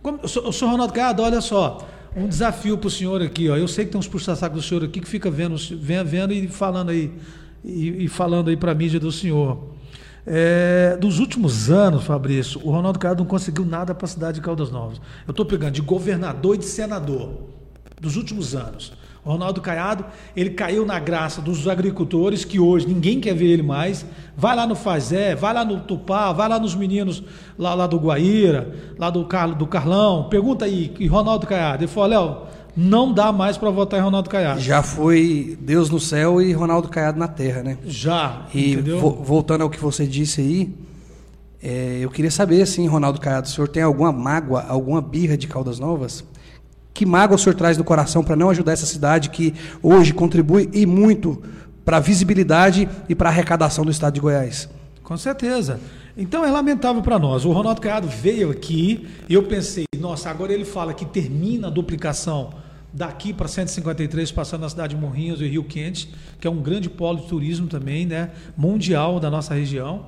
[0.00, 1.78] Como, o senhor Ronaldo Caiado, olha só,
[2.16, 3.50] um desafio para o senhor aqui.
[3.50, 3.56] Ó.
[3.56, 6.46] Eu sei que tem uns puxa-sacos do senhor aqui que fica vendo, vendo, vendo e
[6.46, 7.12] falando aí,
[7.64, 9.58] e, e falando aí para a mídia do senhor.
[10.24, 14.40] É, dos últimos anos, Fabrício, o Ronaldo Caiado não conseguiu nada para a cidade de
[14.40, 15.00] Caldas Novas.
[15.26, 17.30] Eu estou pegando de governador e de senador
[18.00, 18.92] dos últimos anos.
[19.28, 20.04] Ronaldo Caiado,
[20.36, 24.04] ele caiu na graça dos agricultores, que hoje ninguém quer ver ele mais.
[24.36, 27.22] Vai lá no Fazé, vai lá no Tupá, vai lá nos meninos
[27.58, 30.28] lá, lá do Guaíra, lá do, Carlo, do Carlão.
[30.28, 31.82] Pergunta aí, e Ronaldo Caiado.
[31.84, 32.36] Ele falou, Léo,
[32.76, 34.60] não dá mais para votar em Ronaldo Caiado.
[34.60, 37.76] Já foi Deus no céu e Ronaldo Caiado na terra, né?
[37.84, 40.72] Já, E vo- voltando ao que você disse aí,
[41.62, 45.48] é, eu queria saber, assim, Ronaldo Caiado, o senhor tem alguma mágoa, alguma birra de
[45.48, 46.24] Caldas Novas?
[46.92, 50.68] Que mágoa o senhor traz do coração para não ajudar essa cidade que hoje contribui
[50.72, 51.42] e muito
[51.84, 54.68] para a visibilidade e para a arrecadação do estado de Goiás?
[55.02, 55.80] Com certeza.
[56.16, 57.44] Então é lamentável para nós.
[57.44, 61.70] O Ronaldo Caiado veio aqui e eu pensei, nossa, agora ele fala que termina a
[61.70, 62.50] duplicação
[62.92, 66.90] daqui para 153, passando na cidade de Morrinhos e Rio Quente, que é um grande
[66.90, 70.06] polo de turismo também, né, mundial da nossa região.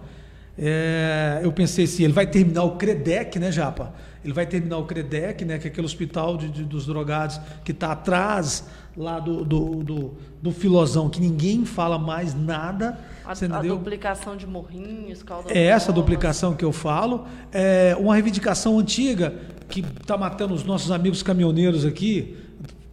[0.59, 3.95] É, eu pensei assim, ele vai terminar o Credec, né, Japa?
[4.25, 7.73] Ele vai terminar o Credec, né, que é aquele hospital de- de- dos drogados que
[7.73, 8.67] está atrás
[8.97, 12.99] lá do, do, do, do Filosão, que ninguém fala mais nada.
[13.25, 13.35] A, a
[13.79, 17.25] duplicação de Morrinhos, É essa duplicação que eu falo.
[17.53, 19.33] É uma reivindicação antiga
[19.69, 22.37] que está matando os nossos amigos caminhoneiros aqui.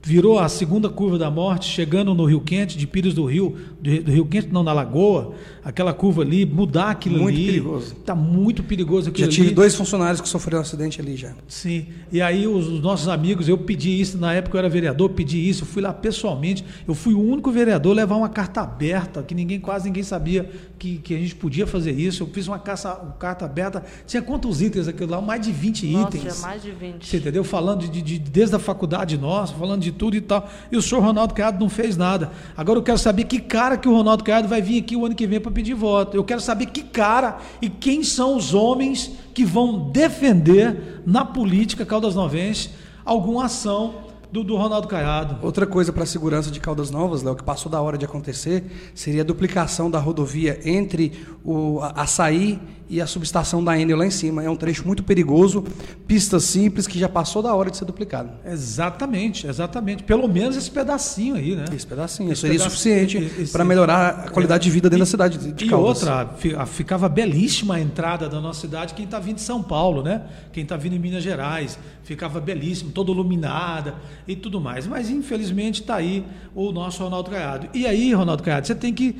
[0.07, 4.09] Virou a segunda curva da morte, chegando no Rio Quente, de Pires do Rio, do
[4.09, 5.33] Rio, Quente, não, na Lagoa,
[5.65, 7.45] aquela curva ali, mudar aquilo Muito ali.
[7.45, 7.93] perigoso.
[7.99, 9.55] Está muito perigoso aquilo Já tive ali.
[9.55, 11.33] dois funcionários que sofreram um acidente ali já.
[11.45, 15.09] Sim, e aí os, os nossos amigos, eu pedi isso, na época eu era vereador,
[15.09, 19.21] pedi isso, eu fui lá pessoalmente, eu fui o único vereador levar uma carta aberta,
[19.21, 22.59] que ninguém, quase ninguém sabia que, que a gente podia fazer isso, eu fiz uma,
[22.59, 25.21] caça, uma carta aberta, tinha quantos itens aquilo lá?
[25.21, 26.33] Mais de 20 Nossa, itens.
[26.35, 27.05] tinha mais de 20.
[27.05, 27.43] Você entendeu?
[27.43, 30.47] Falando de, de- desde a faculdade nossa, falando de tudo e tal.
[30.71, 32.31] E o senhor Ronaldo Caiado não fez nada.
[32.55, 35.15] Agora eu quero saber que cara que o Ronaldo Caiado vai vir aqui o ano
[35.15, 36.15] que vem para pedir voto.
[36.15, 41.85] Eu quero saber que cara e quem são os homens que vão defender na política
[41.85, 42.69] Caldas Novense
[43.05, 44.06] alguma ação
[44.37, 45.37] do, do Ronaldo Caiado.
[45.41, 48.91] Outra coisa para a segurança de Caldas Novas, Léo, que passou da hora de acontecer,
[48.93, 52.59] seria a duplicação da rodovia entre o Açaí
[52.89, 54.43] e a subestação da Enel lá em cima.
[54.43, 55.63] É um trecho muito perigoso,
[56.07, 58.29] pista simples, que já passou da hora de ser duplicado.
[58.45, 60.03] Exatamente, exatamente.
[60.03, 61.65] Pelo menos esse pedacinho aí, né?
[61.73, 65.37] Esse pedacinho Esse seria pedacinho, suficiente para melhorar a qualidade de vida dentro da cidade
[65.37, 66.03] de E Caldas.
[66.03, 70.23] outra, ficava belíssima a entrada da nossa cidade, quem está vindo de São Paulo, né?
[70.51, 73.95] Quem está vindo em Minas Gerais, ficava belíssimo, toda iluminada
[74.27, 74.87] e tudo mais.
[74.87, 76.25] Mas infelizmente está aí
[76.55, 77.67] o nosso Ronaldo Caiado.
[77.73, 79.15] E aí, Ronaldo Caiado, você tem que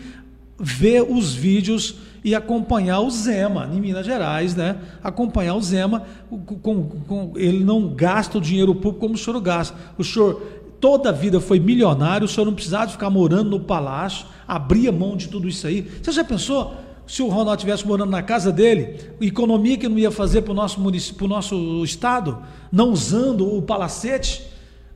[0.59, 4.77] ver os vídeos e acompanhar o Zema em Minas Gerais, né?
[5.03, 6.03] Acompanhar o Zema,
[6.61, 9.75] com, com- ele não gasta o dinheiro público como o senhor gasta.
[9.97, 10.41] O senhor
[10.81, 15.15] toda a vida foi milionário, o senhor não precisava ficar morando no palácio, abria mão
[15.15, 15.87] de tudo isso aí.
[16.01, 20.11] Você já pensou se o Ronaldo estivesse morando na casa dele, economia que não ia
[20.11, 22.39] fazer para o nosso município, para o nosso estado,
[22.69, 24.43] não usando o palacete,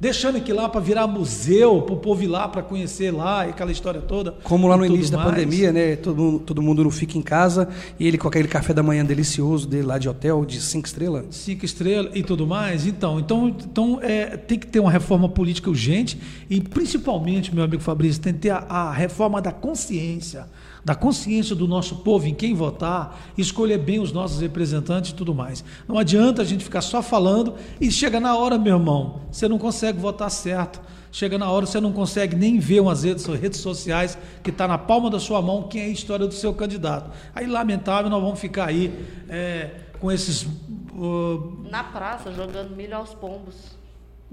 [0.01, 3.51] deixando aquilo lá para virar museu, para o povo ir lá para conhecer lá, e
[3.51, 4.31] aquela história toda.
[4.43, 5.29] Como lá no início da mais.
[5.29, 5.95] pandemia, né?
[5.95, 9.05] Todo mundo, todo mundo não fica em casa e ele com aquele café da manhã
[9.05, 11.25] delicioso dele lá de hotel de cinco estrelas.
[11.29, 12.87] cinco estrelas e tudo mais.
[12.87, 17.83] Então, então, então é, tem que ter uma reforma política urgente e principalmente, meu amigo
[17.83, 20.47] Fabrício, tem que ter a, a reforma da consciência,
[20.83, 25.33] da consciência do nosso povo em quem votar, escolher bem os nossos representantes e tudo
[25.33, 25.63] mais.
[25.87, 29.57] Não adianta a gente ficar só falando e chega na hora, meu irmão, você não
[29.57, 30.81] consegue votar certo.
[31.11, 34.77] Chega na hora, você não consegue nem ver umas redes, redes sociais que está na
[34.77, 37.11] palma da sua mão quem é a história do seu candidato.
[37.35, 38.93] Aí, lamentável, nós vamos ficar aí
[39.27, 43.80] é, com esses uh, Na praça, jogando milho aos pombos.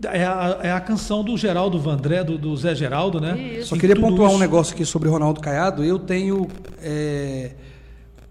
[0.04, 3.38] É a, é a canção do Geraldo Vandré, do, do Zé Geraldo, né?
[3.58, 3.68] Isso.
[3.70, 5.82] Só queria pontuar um isso- negócio aqui sobre Ronaldo Caiado.
[5.84, 6.46] Eu tenho
[6.82, 7.50] é,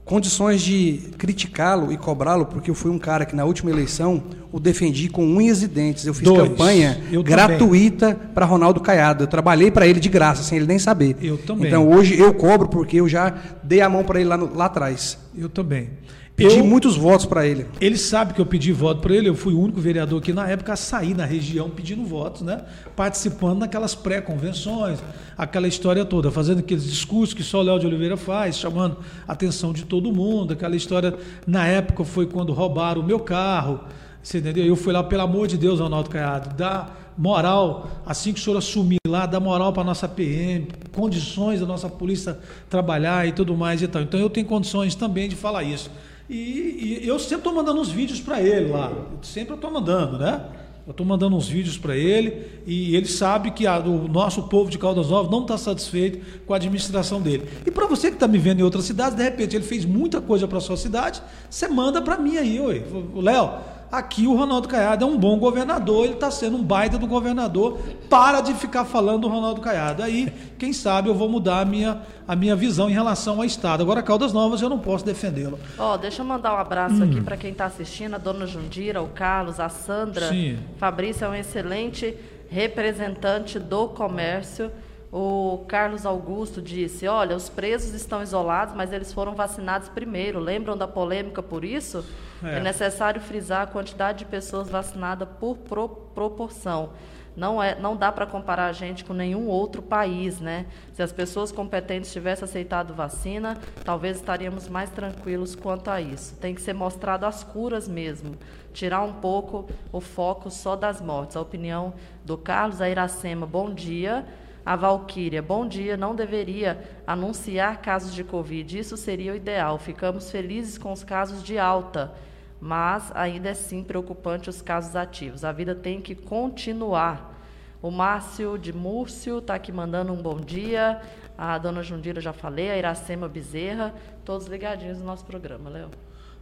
[0.05, 4.59] condições de criticá-lo e cobrá-lo, porque eu fui um cara que na última eleição o
[4.59, 6.05] defendi com unhas e dentes.
[6.05, 6.47] Eu fiz Dois.
[6.49, 9.24] campanha Eu gratuita para Ronaldo Caiado.
[9.26, 11.18] Eu trabalhei para ele de graça, sem ele nem saber.
[11.22, 11.68] Eu também.
[11.68, 14.65] Então hoje eu cobro porque eu já dei a mão para ele lá, no- lá
[14.65, 15.18] atrás.
[15.38, 15.89] Eu também.
[16.38, 17.65] Pedi Eu- muitos votos para ele.
[17.81, 20.47] Ele sabe que eu pedi voto para ele, eu fui o único vereador que na
[20.47, 22.61] época a sair na região pedindo votos, né?
[22.95, 24.99] Participando naquelas pré-convenções,
[25.35, 29.33] aquela história toda, fazendo aqueles discursos que só o Léo de Oliveira faz, chamando a
[29.33, 31.15] atenção de todo mundo, aquela história,
[31.47, 33.79] na época foi quando roubaram o meu carro,
[34.21, 34.63] você entendeu?
[34.63, 38.57] Eu fui lá, pelo amor de Deus, Ronaldo Caiado, dá moral, assim que o senhor
[38.57, 42.38] assumir lá, dá moral para a nossa PM, condições da nossa polícia
[42.69, 44.03] trabalhar e tudo mais e tal.
[44.03, 45.89] Então eu tenho condições também de falar isso.
[46.30, 48.91] E, e eu sempre estou mandando uns vídeos para ele lá.
[49.21, 50.45] Sempre eu estou mandando, né?
[50.88, 54.71] Eu estou mandando uns vídeos para ele e ele sabe que a, o nosso povo
[54.71, 57.43] de Caldas Novas não está satisfeito com a administração dele.
[57.65, 60.21] E para você que está me vendo em outras cidades, de repente ele fez muita
[60.21, 62.86] coisa para sua cidade, você manda para mim aí, oi.
[63.15, 63.59] Léo,
[63.91, 67.77] aqui o Ronaldo Caiado é um bom governador, ele está sendo um baita do governador.
[68.09, 70.01] Para de ficar falando do Ronaldo Caiado.
[70.03, 73.81] Aí, quem sabe, eu vou mudar a minha, a minha visão em relação ao Estado.
[73.83, 75.59] Agora, Caldas Novas, eu não posso defendê-lo.
[75.77, 77.03] Ó, deixa eu mandar um abraço Hum.
[77.03, 80.29] aqui para quem está assistindo, a dona Jundira, o Carlos, a Sandra.
[80.29, 80.57] Sim.
[80.77, 82.15] Fabrício é um excelente
[82.49, 84.71] representante do comércio.
[85.11, 90.39] O Carlos Augusto disse: Olha, os presos estão isolados, mas eles foram vacinados primeiro.
[90.39, 92.03] Lembram da polêmica por isso?
[92.43, 92.57] É.
[92.57, 96.89] É, necessário frisar a quantidade de pessoas vacinadas por pro- proporção.
[97.37, 100.65] Não, é, não dá para comparar a gente com nenhum outro país, né?
[100.93, 106.35] Se as pessoas competentes tivessem aceitado vacina, talvez estaríamos mais tranquilos quanto a isso.
[106.37, 108.35] Tem que ser mostrado as curas mesmo.
[108.73, 111.37] Tirar um pouco o foco só das mortes.
[111.37, 111.93] A opinião
[112.25, 114.25] do Carlos a Iracema, bom dia.
[114.68, 115.95] A Valquíria, bom dia.
[115.95, 118.78] Não deveria anunciar casos de Covid.
[118.78, 119.80] Isso seria o ideal.
[119.80, 122.13] Ficamos felizes com os casos de alta
[122.59, 125.45] mas ainda é sim preocupante os casos ativos.
[125.45, 127.34] A vida tem que continuar.
[127.82, 131.01] O Márcio de Múrcio está aqui mandando um bom dia.
[131.38, 133.93] A dona Jundira já falei, a Iracema Bezerra,
[134.26, 135.89] todos ligadinhos no nosso programa, Léo.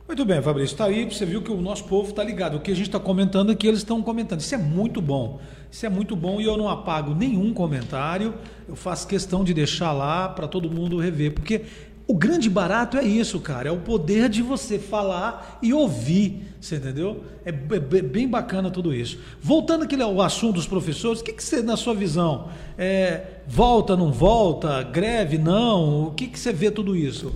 [0.08, 2.58] Muito bem, Fabrício, está aí, você viu que o nosso povo está ligado.
[2.58, 4.39] O que a gente está comentando aqui, eles estão comentando.
[4.39, 5.41] Isso é muito bom.
[5.72, 8.36] Isso é muito bom e eu não apago nenhum comentário.
[8.70, 11.64] Eu faço questão de deixar lá para todo mundo rever, porque
[12.06, 13.70] o grande barato é isso, cara.
[13.70, 16.53] É o poder de você falar e ouvir.
[16.62, 17.24] Você entendeu?
[17.43, 19.18] É bem bacana tudo isso.
[19.41, 23.97] Voltando aquele ao assunto dos professores, o que, que você, na sua visão, é, volta,
[23.97, 26.10] não volta, greve, não?
[26.10, 27.34] O que, que você vê tudo isso?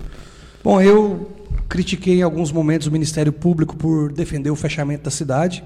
[0.62, 1.39] Bom, eu
[1.70, 5.62] critiquei em alguns momentos o Ministério Público por defender o fechamento da cidade.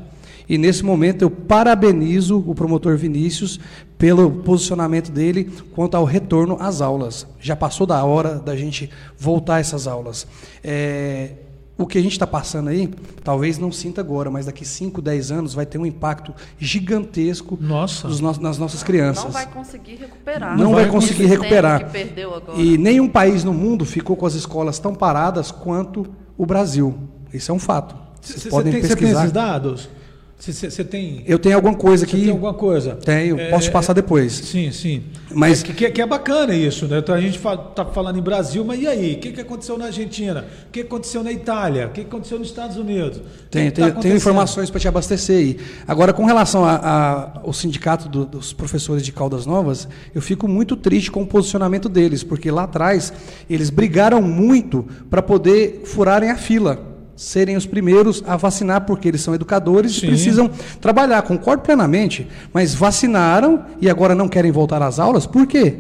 [0.46, 3.58] E nesse momento eu parabenizo o promotor Vinícius
[3.96, 7.26] pelo posicionamento dele quanto ao retorno às aulas.
[7.40, 10.26] Já passou da hora da gente voltar essas aulas.
[10.62, 11.30] É,
[11.76, 12.88] o que a gente está passando aí,
[13.24, 18.06] talvez não sinta agora, mas daqui 5, 10 anos vai ter um impacto gigantesco Nossa.
[18.08, 19.24] dos no- nas nossas crianças.
[19.24, 20.58] Não vai conseguir recuperar.
[20.58, 21.86] Não vai conseguir recuperar.
[21.86, 22.60] Que perdeu agora.
[22.60, 26.06] E nenhum país no mundo ficou com as escolas tão paradas quanto
[26.36, 26.94] o Brasil.
[27.32, 27.96] Isso é um fato.
[28.20, 29.20] Vocês Você podem tem, você tem pesquisar.
[29.22, 29.88] esses dados?
[30.36, 31.22] Você- tem.
[31.26, 32.20] Eu tenho alguma coisa aqui.
[32.20, 32.96] tem alguma coisa?
[32.96, 34.32] Tenho, É, posso te passar depois.
[34.32, 35.02] Sim, sim.
[35.32, 36.98] Mas- É que, que- é bacana isso, né?
[36.98, 39.14] Então, a gente está falando em Brasil, mas e aí?
[39.14, 40.44] O que, que aconteceu na Argentina?
[40.68, 41.86] O que aconteceu na Itália?
[41.86, 43.22] O que aconteceu nos Estados Unidos?
[43.50, 45.56] Que tá tenho, informações para te abastecer aí.
[45.88, 50.46] Agora, com relação a- a- ao sindicato do- dos professores de Caldas Novas, eu fico
[50.46, 53.12] muito triste com o posicionamento deles, porque lá atrás
[53.48, 59.20] eles brigaram muito para poder furarem a fila, serem os primeiros a vacinar, porque eles
[59.20, 60.06] são educadores Sim.
[60.06, 60.50] e precisam
[60.80, 61.22] trabalhar.
[61.22, 65.76] Concordo plenamente, mas vacinaram e agora não querem voltar às aulas, por quê?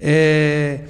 [0.00, 0.80] É,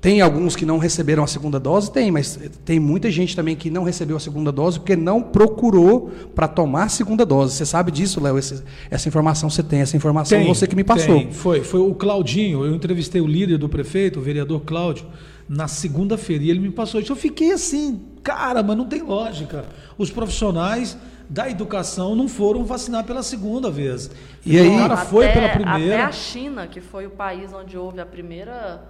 [0.00, 1.90] tem alguns que não receberam a segunda dose?
[1.90, 6.10] Tem, mas tem muita gente também que não recebeu a segunda dose porque não procurou
[6.36, 7.56] para tomar a segunda dose.
[7.56, 8.38] Você sabe disso, Léo?
[8.38, 11.18] Essa informação você tem, essa informação Tem, você que me passou.
[11.18, 11.32] tem.
[11.32, 12.64] Foi, foi o Claudinho.
[12.64, 15.04] Eu entrevistei o líder do prefeito, o vereador Cláudio,
[15.48, 16.44] na segunda-feira.
[16.44, 17.10] E ele me passou isso.
[17.12, 19.64] Eu fiquei assim, cara, mas não tem lógica.
[19.96, 20.96] Os profissionais
[21.30, 24.10] da educação não foram vacinar pela segunda vez.
[24.46, 25.94] E aí- O cara foi até, pela primeira.
[25.96, 28.82] Até a China, que foi o país onde houve a primeira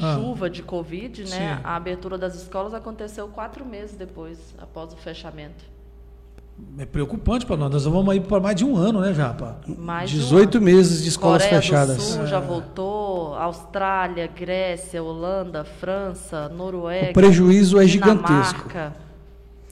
[0.00, 0.14] Ah.
[0.16, 1.26] chuva de Covid, né?
[1.56, 1.60] Sim.
[1.64, 5.64] A abertura das escolas aconteceu quatro meses depois, após o fechamento.
[6.78, 7.70] É preocupante para nós.
[7.70, 9.58] Nós vamos aí para mais de um ano, né, Japa?
[9.78, 10.64] Mais de um 18 ano.
[10.64, 11.96] meses de escolas Coreia fechadas.
[11.96, 17.10] Do Sul já voltou, Austrália, Grécia, Holanda, França, Noruega.
[17.10, 18.28] O prejuízo é Dinamarca.
[18.42, 18.92] gigantesco.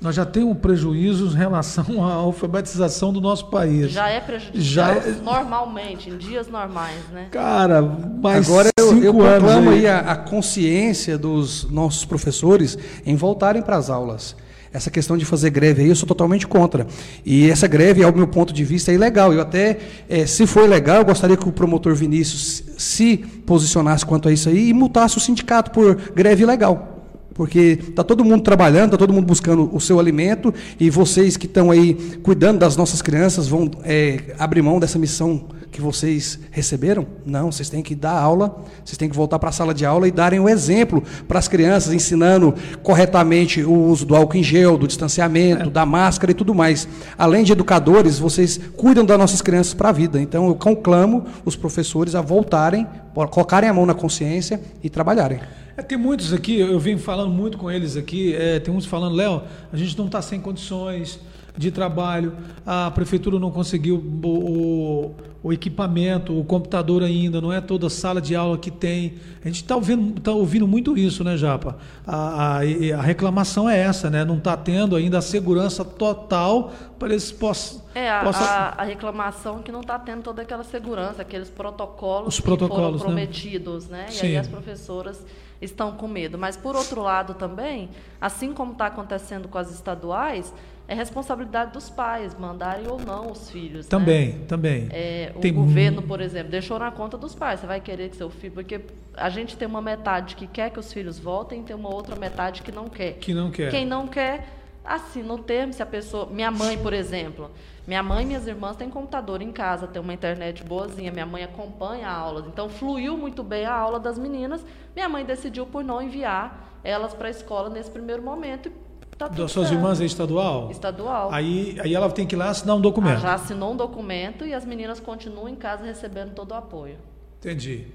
[0.03, 3.91] Nós já temos prejuízo em relação à alfabetização do nosso país.
[3.91, 7.28] Já é prejudicial Já é- normalmente, em dias normais, né?
[7.30, 9.78] Cara, mais Agora eu, cinco eu anos proclamo aí.
[9.80, 14.34] aí a, a consciência dos nossos professores em voltarem para as aulas.
[14.72, 16.86] Essa questão de fazer greve aí, eu sou totalmente contra.
[17.26, 19.32] E essa greve, ao meu ponto de vista, é ilegal.
[19.32, 24.28] Eu até, eh, se for legal, eu gostaria que o promotor Vinícius se posicionasse quanto
[24.28, 27.04] a isso aí e multasse o sindicato por greve ilegal.
[27.34, 31.46] Porque está todo mundo trabalhando, está todo mundo buscando o seu alimento, e vocês que
[31.46, 37.06] estão aí cuidando das nossas crianças vão eh, abrir mão dessa missão que vocês receberam?
[37.24, 40.08] Não, vocês têm que dar aula, vocês têm que voltar para a sala de aula
[40.08, 44.76] e darem o exemplo para as crianças, ensinando corretamente o uso do álcool em gel,
[44.76, 46.88] do distanciamento, da máscara e tudo mais.
[47.16, 50.20] Além de educadores, vocês cuidam das nossas crianças para a vida.
[50.20, 55.40] Então eu conclamo os professores a voltarem, colocarem a mão na consciência e trabalharem.
[55.76, 59.14] É, tem muitos aqui, eu venho falando muito com eles aqui, é, tem uns falando,
[59.14, 59.42] Léo,
[59.72, 61.20] a gente não está sem condições,
[61.56, 62.32] de trabalho,
[62.64, 68.20] a prefeitura não conseguiu o, o, o equipamento, o computador ainda, não é toda sala
[68.20, 69.14] de aula que tem.
[69.43, 71.78] A gente está ouvindo, tá ouvindo muito isso, né, Japa?
[72.07, 74.22] A, a, a reclamação é essa, né?
[74.24, 77.80] Não está tendo ainda a segurança total para eles possam.
[77.95, 78.45] É, a, possa...
[78.45, 82.99] a, a reclamação que não está tendo toda aquela segurança, aqueles protocolos, Os protocolos que
[82.99, 84.07] foram prometidos, né?
[84.11, 84.26] E Sim.
[84.26, 85.24] aí as professoras
[85.61, 86.36] estão com medo.
[86.36, 87.88] Mas, por outro lado, também,
[88.20, 90.53] assim como está acontecendo com as estaduais,
[90.91, 93.86] é responsabilidade dos pais mandarem ou não os filhos.
[93.86, 93.91] né?
[93.91, 94.88] Também, também.
[94.91, 97.61] É, o Tem governo, por exemplo, deixou na conta dos pais.
[97.61, 98.55] Você vai querer que seu filho.
[98.55, 98.80] Porque
[99.14, 102.16] a gente tem uma metade que quer que os filhos voltem e tem uma outra
[102.16, 103.12] metade que não quer.
[103.12, 103.70] Que não quer.
[103.70, 104.49] Quem não quer,
[104.84, 105.72] assina o termo.
[105.72, 106.26] Se a pessoa.
[106.26, 107.53] Minha mãe, por exemplo.
[107.86, 111.12] Minha mãe e minhas irmãs têm computador em casa, tem uma internet boazinha.
[111.12, 112.47] Minha mãe acompanha a aula.
[112.49, 114.66] Então, fluiu muito bem a aula das meninas.
[114.93, 118.72] Minha mãe decidiu por não enviar elas para a escola nesse primeiro momento.
[119.20, 119.78] Tá tudo Das suas certo.
[119.78, 120.70] irmãs é estadual?
[120.70, 121.30] Estadual.
[121.30, 123.10] Aí, aí ela tem que ir lá assinar um documento.
[123.12, 126.96] Ela já assinou um documento e as meninas continuam em casa recebendo todo o apoio.
[127.38, 127.86] Entendi.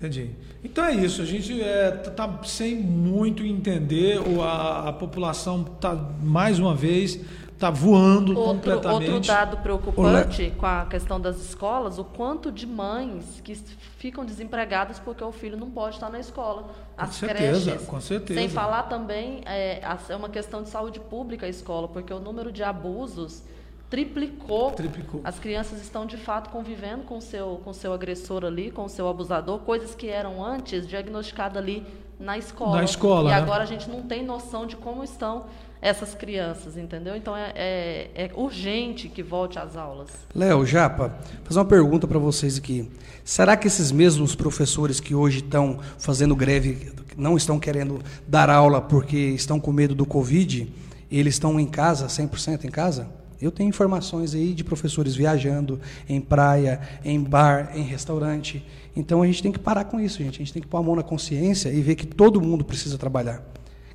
[0.00, 0.30] Entendi.
[0.64, 5.62] Então é isso, a gente é, tá tá sem muito entender, o- a, a população
[5.74, 7.20] está, mais uma vez,
[7.52, 9.10] está voando Outro, completamente.
[9.10, 13.54] outro dado preocupante com a questão das escolas, o quanto de mães que
[13.98, 16.70] ficam desempregadas porque o filho não pode estar na escola.
[16.96, 17.86] As certeza, creches.
[17.86, 18.40] com certeza.
[18.40, 22.50] Sem falar também, é, é uma questão de saúde pública a escola, porque o número
[22.50, 23.42] de abusos
[23.90, 24.70] triplicou.
[24.70, 25.20] Triplicou.
[25.24, 28.88] As crianças estão de fato convivendo com o seu, com seu agressor ali, com o
[28.88, 31.84] seu abusador, coisas que eram antes diagnosticadas ali
[32.18, 32.76] na escola.
[32.76, 33.38] Na escola, E né?
[33.38, 35.46] agora a gente não tem noção de como estão
[35.82, 37.16] essas crianças, entendeu?
[37.16, 40.10] Então é, é- é urgente que volte às aulas.
[40.34, 42.88] Léo, Japa, fazer uma pergunta para vocês aqui.
[43.24, 48.80] Será que esses mesmos professores que hoje estão fazendo greve, não estão querendo dar aula
[48.80, 50.70] porque estão com medo do Covid,
[51.10, 53.08] eles estão em casa, 100% em casa?
[53.40, 58.64] Eu tenho informações aí de professores viajando em praia, em bar, em restaurante.
[58.94, 60.36] Então a gente tem que parar com isso, gente.
[60.36, 62.98] A gente tem que pôr a mão na consciência e ver que todo mundo precisa
[62.98, 63.42] trabalhar.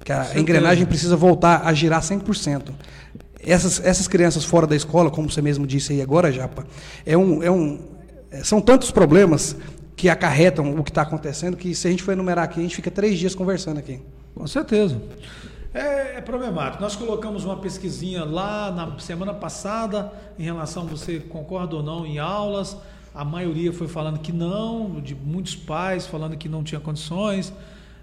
[0.03, 0.39] Que a certeza.
[0.39, 2.71] engrenagem precisa voltar a girar 100%.
[3.39, 6.65] Essas, essas crianças fora da escola, como você mesmo disse aí agora, Japa,
[7.05, 7.79] é um, é um,
[8.31, 9.55] é- são tantos problemas
[9.95, 12.75] que acarretam o que está acontecendo que se a gente for enumerar aqui, a gente
[12.75, 13.99] fica três dias conversando aqui.
[14.33, 15.01] Com certeza.
[15.75, 16.81] É, é problemático.
[16.81, 22.17] Nós colocamos uma pesquisinha lá na semana passada em relação, você concorda ou não, em
[22.17, 22.77] aulas.
[23.13, 27.53] A maioria foi falando que não, de muitos pais falando que não tinha condições,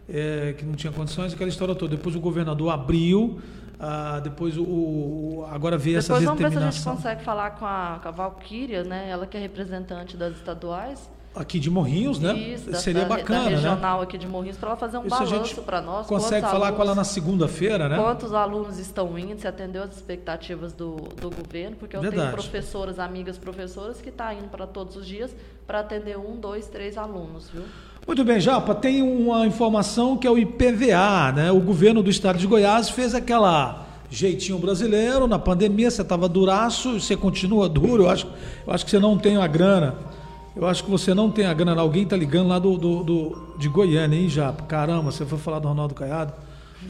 [0.09, 1.97] é, que não tinha condições, aquela história toda.
[1.97, 3.41] Depois o governador abriu,
[3.81, 6.97] ah, depois o, o- agora veio essa Depois vamos ver se a gente determinação.
[6.97, 9.09] consegue falar com a, com a Valquíria, né?
[9.09, 11.11] Ela que é representante das estaduais.
[11.35, 12.35] Aqui de Morrinhos, né?
[12.35, 13.57] Isso, da, Seria bacana, da né?
[13.57, 16.07] regional aqui de Morrinhos, para ela fazer um Isso balanço para nós.
[16.07, 17.97] Consegue falar com ela na alunos- segunda-feira, né?
[17.97, 22.23] Quantos alunos estão indo, se atendeu às expectativas do, do governo, porque eu Verdade.
[22.23, 25.35] tenho professoras, amigas professoras, que estão indo para todos os dias
[25.67, 27.63] para atender um, dois, três alunos, viu?
[28.07, 31.51] Muito bem, Japa, tem uma informação que é o IPVA, né?
[31.51, 37.01] O governo do estado de Goiás fez aquela jeitinho brasileiro, na pandemia você estava duraço,
[37.01, 38.27] você continua duro, eu acho,
[38.67, 40.12] eu acho que você não tem a grana.
[40.55, 41.81] Eu acho que você não tem a grana.
[41.81, 44.65] Alguém tá ligando lá do, do, do- de Goiânia, hein, Japa?
[44.65, 46.33] Caramba, você foi falar do Ronaldo Caiado?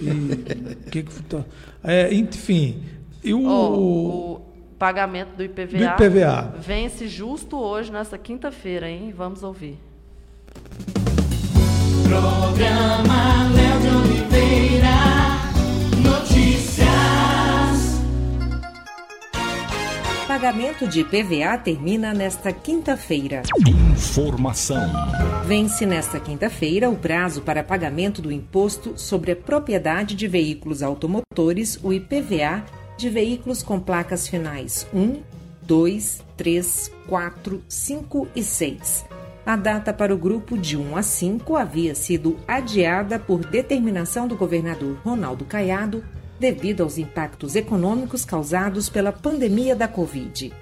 [0.00, 0.36] E,
[0.90, 1.44] que que tá-
[1.84, 2.82] é, enfim,
[3.22, 4.40] e o, Ó, o
[4.78, 6.54] pagamento do IPVA, Do IPVA.
[6.58, 9.14] vence justo hoje, nessa quinta-feira, hein?
[9.16, 9.78] Vamos ouvir.
[12.04, 15.21] Programa Léo de Oliveira.
[20.32, 23.42] Pagamento de IPVA termina nesta quinta-feira.
[23.92, 24.80] Informação.
[25.44, 31.78] Vence nesta quinta-feira o prazo para pagamento do Imposto sobre a Propriedade de Veículos Automotores,
[31.82, 32.64] o IPVA,
[32.96, 35.20] de veículos com placas finais 1,
[35.60, 39.04] 2, 3, 4, 5 e 6.
[39.44, 44.34] A data para o grupo de 1 a 5 havia sido adiada por determinação do
[44.34, 46.02] governador Ronaldo Caiado
[46.42, 50.52] devido aos impactos econômicos causados pela pandemia da Covid.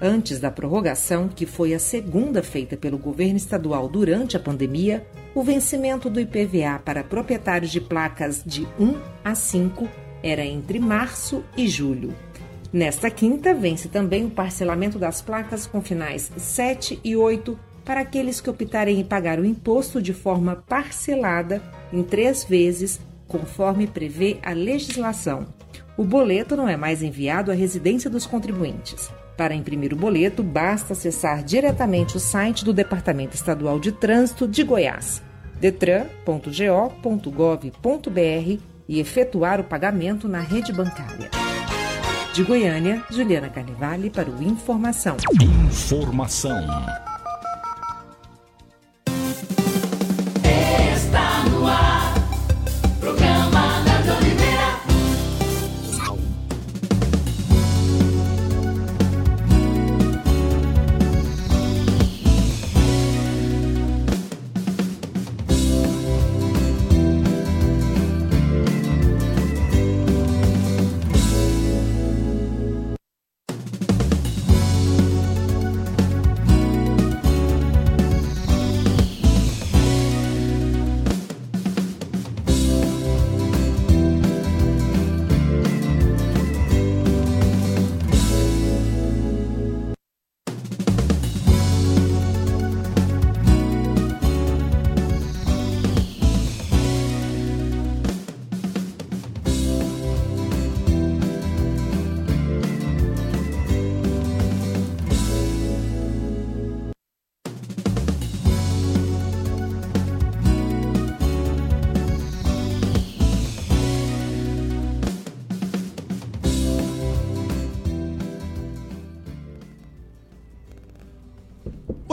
[0.00, 5.42] Antes da prorrogação, que foi a segunda feita pelo governo estadual durante a pandemia, o
[5.42, 9.86] vencimento do IPVA para proprietários de placas de 1 a 5
[10.22, 12.14] era entre março e julho.
[12.72, 18.40] Nesta quinta, vence também o parcelamento das placas com finais 7 e 8 para aqueles
[18.40, 21.62] que optarem em pagar o imposto de forma parcelada
[21.92, 25.46] em três vezes, conforme prevê a legislação.
[25.96, 29.10] O boleto não é mais enviado à residência dos contribuintes.
[29.36, 34.62] Para imprimir o boleto, basta acessar diretamente o site do Departamento Estadual de Trânsito de
[34.62, 35.22] Goiás,
[35.60, 41.30] detran.go.gov.br e efetuar o pagamento na rede bancária.
[42.32, 45.16] De Goiânia, Juliana Carnevale para o Informação.
[45.40, 46.56] Informação.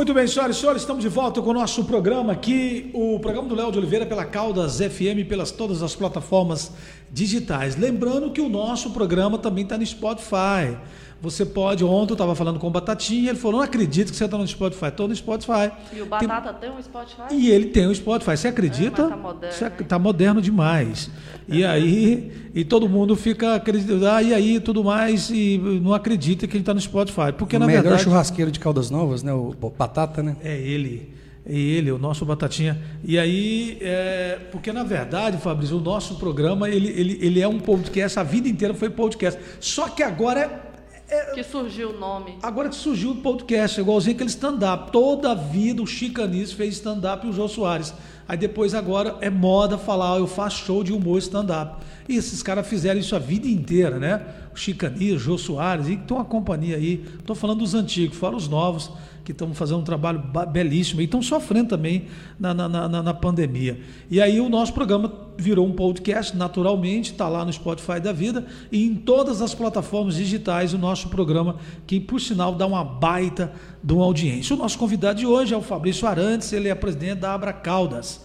[0.03, 3.47] Muito bem, senhoras e senhores, estamos de volta com o nosso programa aqui, o programa
[3.47, 6.71] do Léo de Oliveira pela Caldas FM, pelas todas as plataformas
[7.11, 7.75] digitais.
[7.75, 10.77] Lembrando que o nosso programa também está no Spotify.
[11.21, 14.25] Você pode, ontem eu estava falando com o Batatinha, ele falou, não acredito que você
[14.25, 14.87] está no Spotify.
[14.87, 15.71] Estou no Spotify.
[15.93, 17.21] E o Tem- Batata tem, um Spotify?
[17.31, 19.03] E ele tem o Spotify, você acredita?
[19.03, 21.09] É, mas tá moderno, Você tá moderno demais.
[21.47, 26.45] E aí, e todo mundo fica acreditando, ah, e aí, tudo mais, e não acredita
[26.45, 27.31] que ele está no Spotify.
[27.37, 28.03] Porque, o na melhor verdade.
[28.03, 29.31] churrasqueiro de Caldas Novas, né?
[29.31, 30.35] O o Batata, né?
[30.43, 31.09] É ele.
[31.45, 32.81] É ele, o nosso Batatinha.
[33.03, 37.59] E aí, é, porque na verdade, Fabrício, o nosso programa, ele, ele, ele é um
[37.59, 39.39] podcast, a vida inteira foi podcast.
[39.59, 40.71] Só que agora
[41.09, 42.37] é, Que surgiu o nome.
[42.41, 44.91] Agora que surgiu o podcast, igualzinho aquele stand-up.
[44.91, 47.93] Toda a vida o Chicanis fez stand-up e o Jô Soares.
[48.27, 51.83] Aí depois agora é moda falar, "Ah, eu faço show de humor stand-up.
[52.07, 54.21] E esses caras fizeram isso a vida inteira, né?
[54.53, 57.03] O Chicanis, o Jô Soares, e tem uma companhia aí.
[57.19, 58.91] Estou falando dos antigos, fora os novos,
[59.23, 62.05] que estão fazendo um trabalho ba- belíssimo e estão sofrendo também
[62.37, 63.79] na, na, na, na pandemia.
[64.11, 68.45] E aí o nosso programa virou um podcast, naturalmente, está lá no Spotify da vida
[68.71, 71.55] e em todas as plataformas digitais o nosso programa,
[71.87, 73.53] que por sinal dá uma baita
[73.83, 74.55] de uma audiência.
[74.55, 78.21] O nosso convidado de hoje é o Fabrício Arantes, ele é presidente da Abra Caldas.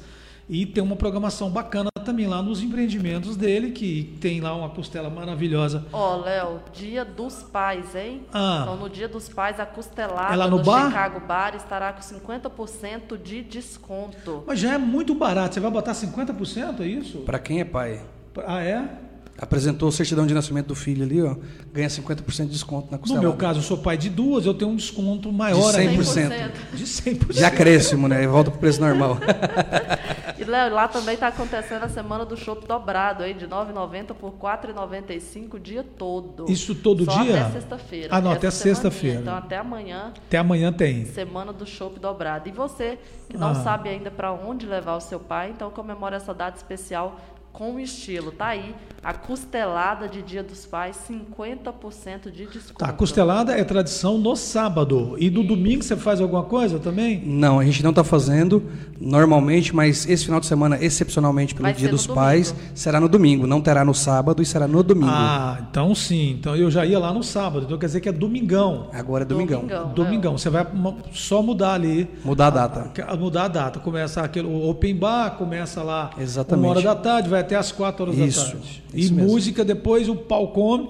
[0.49, 5.11] E tem uma programação bacana também lá nos empreendimentos dele, que tem lá uma costela
[5.11, 5.85] maravilhosa.
[5.93, 8.23] Ó, Léo, dia dos pais, hein?
[8.33, 8.61] Ah.
[8.63, 10.87] Então, no dia dos pais, a costelada É lá no do bar?
[10.87, 14.43] Chicago Bar estará com 50% de desconto.
[14.47, 17.19] Mas já é muito barato, você vai botar 50%, é isso?
[17.19, 18.01] Para quem é pai.
[18.47, 18.89] Ah, é?
[19.41, 21.37] Apresentou o certidão de nascimento do filho ali, ó.
[21.73, 23.27] Ganha 50% de desconto na No costelada.
[23.29, 26.03] meu caso, eu sou pai de duas, eu tenho um desconto maior De ainda.
[26.03, 26.51] 100%.
[26.75, 27.33] De 100%.
[27.35, 28.25] De acréscimo, né?
[28.25, 29.17] E volta pro preço normal.
[30.41, 33.35] E Léo, lá também está acontecendo a semana do chopp dobrado, hein?
[33.37, 36.49] De R$ 9,90 por R$ 4,95 o dia todo.
[36.49, 37.41] Isso todo Só dia?
[37.43, 38.09] até sexta-feira.
[38.13, 39.21] Ah, não, até sexta-feira.
[39.21, 41.07] Então, até amanhã, Até amanhã tem.
[41.07, 42.49] semana do chopp dobrado.
[42.49, 43.55] E você, que não Ah.
[43.57, 47.19] sabe ainda para onde levar o seu pai, então comemora essa data especial
[47.59, 48.31] com estilo.
[48.31, 52.79] Tá aí, a costelada de Dia dos Pais, 50% de desconto.
[52.79, 55.17] Tá, a costelada é tradição no sábado.
[55.19, 57.21] E no domingo você faz alguma coisa também?
[57.27, 58.63] Não, a gente não está fazendo
[59.01, 62.71] normalmente, mas esse final de semana, excepcionalmente pelo Vai Dia dos Pais, domingo.
[62.77, 63.47] será no domingo.
[63.47, 65.11] Não terá no sábado e será no domingo.
[65.11, 66.37] Ah, então sim.
[66.39, 67.65] Então eu já ia lá no sábado.
[67.67, 68.89] Então quer dizer que é domingão.
[68.93, 69.61] Agora é domingão.
[69.63, 69.93] Domingão.
[69.95, 70.39] Domingão.
[70.39, 70.65] Você vai
[71.13, 72.09] só mudar ali.
[72.25, 72.93] Mudar a data.
[73.07, 73.81] a- Mudar a data.
[73.81, 76.65] Começa aquele o open bar, começa lá Exatamente.
[76.65, 78.85] uma hora da tarde, vai até as quatro horas Isso, da tarde.
[78.95, 79.31] isso e mesmo.
[79.33, 80.89] música, depois o pau come,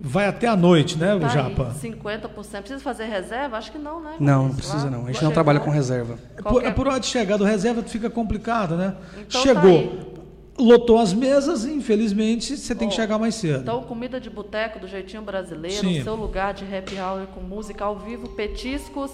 [0.00, 1.72] vai até a noite, né, Tá Japa?
[1.74, 2.60] aí, 50%.
[2.60, 3.56] Precisa fazer reserva?
[3.56, 4.14] Acho que não, né?
[4.20, 5.02] Não, não precisa não.
[5.02, 5.28] A gente chegou.
[5.28, 6.16] não trabalha com reserva.
[6.36, 8.94] Por, Qualquer- por hora de chegar do reserva fica complicado, né?
[9.26, 10.16] Então Chegou, tá
[10.58, 13.60] lotou as mesas, infelizmente você tem que Ó, chegar mais cedo.
[13.60, 16.00] Então, comida de boteco do jeitinho brasileiro, Sim.
[16.00, 19.10] o seu lugar de happy hour com música ao vivo, petiscos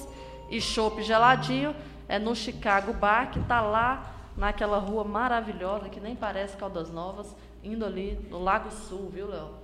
[0.51, 1.74] e chopp geladinho
[2.09, 7.35] é no Chicago Bar, que tá lá naquela rua maravilhosa que nem parece Caldas Novas,
[7.62, 9.62] indo ali no Lago Sul, viu, Léo?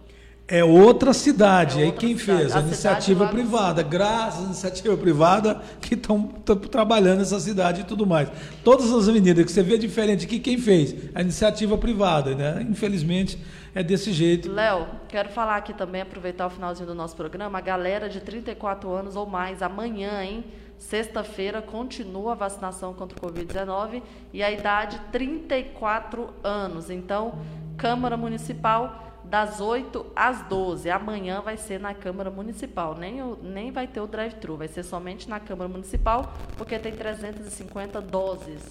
[0.51, 1.79] É outra cidade.
[1.79, 2.41] É Aí outra quem cidade.
[2.41, 2.57] fez?
[2.57, 3.83] A A iniciativa privada.
[3.83, 6.23] Graças à iniciativa privada que estão
[6.71, 8.31] trabalhando nessa cidade e tudo mais.
[8.65, 10.95] Todas as avenidas que você vê diferente aqui, quem fez?
[11.15, 12.67] A iniciativa privada, né?
[12.69, 13.39] Infelizmente
[13.75, 14.51] é desse jeito.
[14.51, 18.91] Léo, quero falar aqui também, aproveitar o finalzinho do nosso programa, a galera de 34
[18.91, 20.45] anos ou mais, amanhã, hein?
[20.79, 24.03] Sexta-feira continua a vacinação contra o Covid-19
[24.33, 26.89] e a idade 34 anos.
[26.89, 27.39] Então,
[27.77, 30.89] Câmara Municipal das 8 às 12.
[30.91, 32.97] Amanhã vai ser na Câmara Municipal.
[32.99, 36.93] Nem, o, nem vai ter o drive-thru, vai ser somente na Câmara Municipal, porque tem
[36.93, 38.63] 350 doses,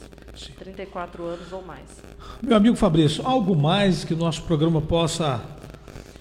[0.58, 2.02] 34 anos ou mais.
[2.42, 5.42] Meu amigo Fabrício, algo mais que o nosso programa possa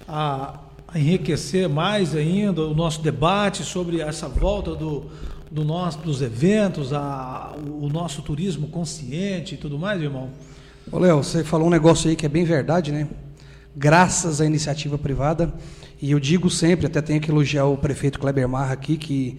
[0.06, 0.60] a
[0.94, 5.10] enriquecer mais ainda o nosso debate sobre essa volta do,
[5.56, 10.28] do nosso, dos eventos, a, o, nosso turismo consciente e tudo mais, irmão?
[10.92, 13.08] Ô, Léo, você falou um negócio aí que é bem verdade, né?
[13.74, 15.50] Graças à iniciativa privada,
[16.00, 19.38] e eu digo sempre, até tenho que elogiar o prefeito Kleber Marra aqui, que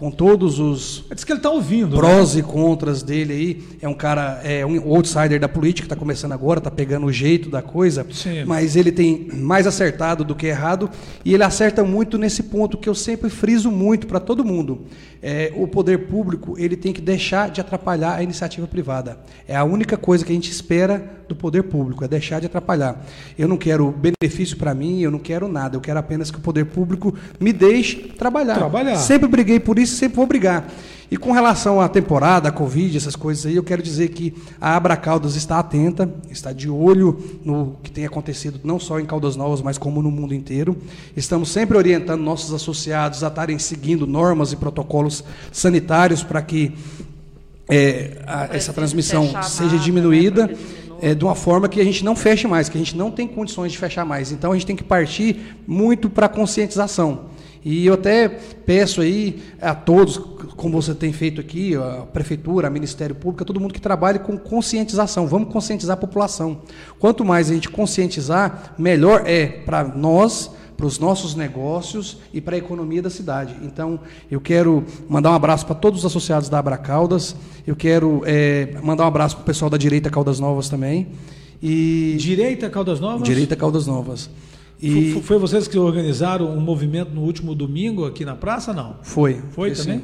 [0.00, 1.94] com todos os Diz que ele está ouvindo.
[1.94, 2.40] prós né?
[2.40, 6.58] e contras dele aí, é um cara, é um outsider da política, está começando agora,
[6.58, 8.46] está pegando o jeito da coisa, Sim.
[8.46, 10.88] mas ele tem mais acertado do que errado,
[11.22, 14.86] e ele acerta muito nesse ponto que eu sempre friso muito para todo mundo.
[15.22, 19.18] É, o poder público ele tem que deixar de atrapalhar a iniciativa privada.
[19.46, 23.04] É a única coisa que a gente espera do poder público, é deixar de atrapalhar.
[23.38, 26.40] Eu não quero benefício para mim, eu não quero nada, eu quero apenas que o
[26.40, 28.56] poder público me deixe trabalhar.
[28.56, 28.96] Trabalhar.
[28.96, 30.68] Sempre briguei por isso, sempre vou brigar.
[31.10, 34.76] E com relação à temporada, à Covid, essas coisas aí, eu quero dizer que a
[34.76, 39.34] Abra Caldas está atenta, está de olho no que tem acontecido, não só em Caldas
[39.34, 40.76] Novas, mas como no mundo inteiro.
[41.16, 46.72] Estamos sempre orientando nossos associados a estarem seguindo normas e protocolos sanitários para que
[47.68, 50.98] é, a- essa transmissão seja diminuída né, porque diminua.
[51.02, 53.26] é, de uma forma que a gente não feche mais, que a gente não tem
[53.26, 54.30] condições de fechar mais.
[54.32, 57.22] Então a gente tem que partir muito para a conscientização.
[57.64, 62.70] E eu até peço aí a todos, como você tem feito aqui, a prefeitura, a
[62.70, 65.26] Ministério Público, a todo mundo que trabalhe com conscientização.
[65.26, 66.62] Vamos conscientizar a população.
[66.98, 72.56] Quanto mais a gente conscientizar, melhor é para nós, para os nossos negócios e para
[72.56, 73.54] a economia da cidade.
[73.62, 74.00] Então,
[74.30, 77.36] eu quero mandar um abraço para todos os associados da Abra Caldas.
[77.66, 81.08] Eu quero eh, mandar um abraço para o pessoal da Direita Caldas Novas também.
[81.62, 83.28] E Direita Caldas Novas?
[83.28, 84.30] Direita Caldas Novas.
[84.82, 88.96] E f- Foi vocês que organizaram um movimento no último domingo aqui na praça, não?
[89.02, 89.40] foi.
[89.50, 89.82] Foi sim.
[89.84, 90.02] também?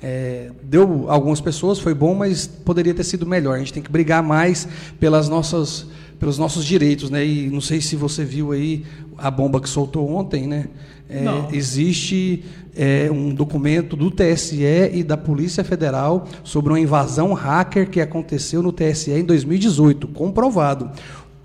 [0.00, 3.56] É, deu algumas pessoas, foi bom, mas poderia ter sido melhor.
[3.56, 4.68] A gente tem que brigar mais
[5.00, 5.86] pelas nossas,
[6.20, 7.26] pelos nossos direitos, né?
[7.26, 8.84] E não sei se você viu aí
[9.16, 10.66] a bomba que soltou ontem, né?
[11.10, 11.24] É,
[11.56, 12.44] existe
[12.76, 14.62] é, um documento do TSE
[14.92, 20.90] e da Polícia Federal sobre uma invasão hacker que aconteceu no TSE em 2018, comprovado.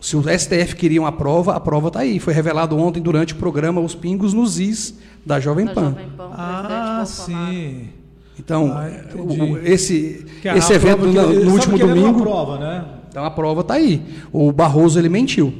[0.03, 2.19] Se o STF queria uma prova, a prova está aí.
[2.19, 4.95] Foi revelado ontem durante o programa Os Pingos nos Is
[5.25, 5.89] da Jovem Da Pan.
[5.91, 7.87] Jovem Pan, Ah, sim.
[8.37, 12.85] Então, Ah, o- esse, esse evento que- no, no último querendo uma domingo, prova, né?
[13.09, 14.01] então a prova está aí.
[14.33, 15.53] O Barroso ele mentiu.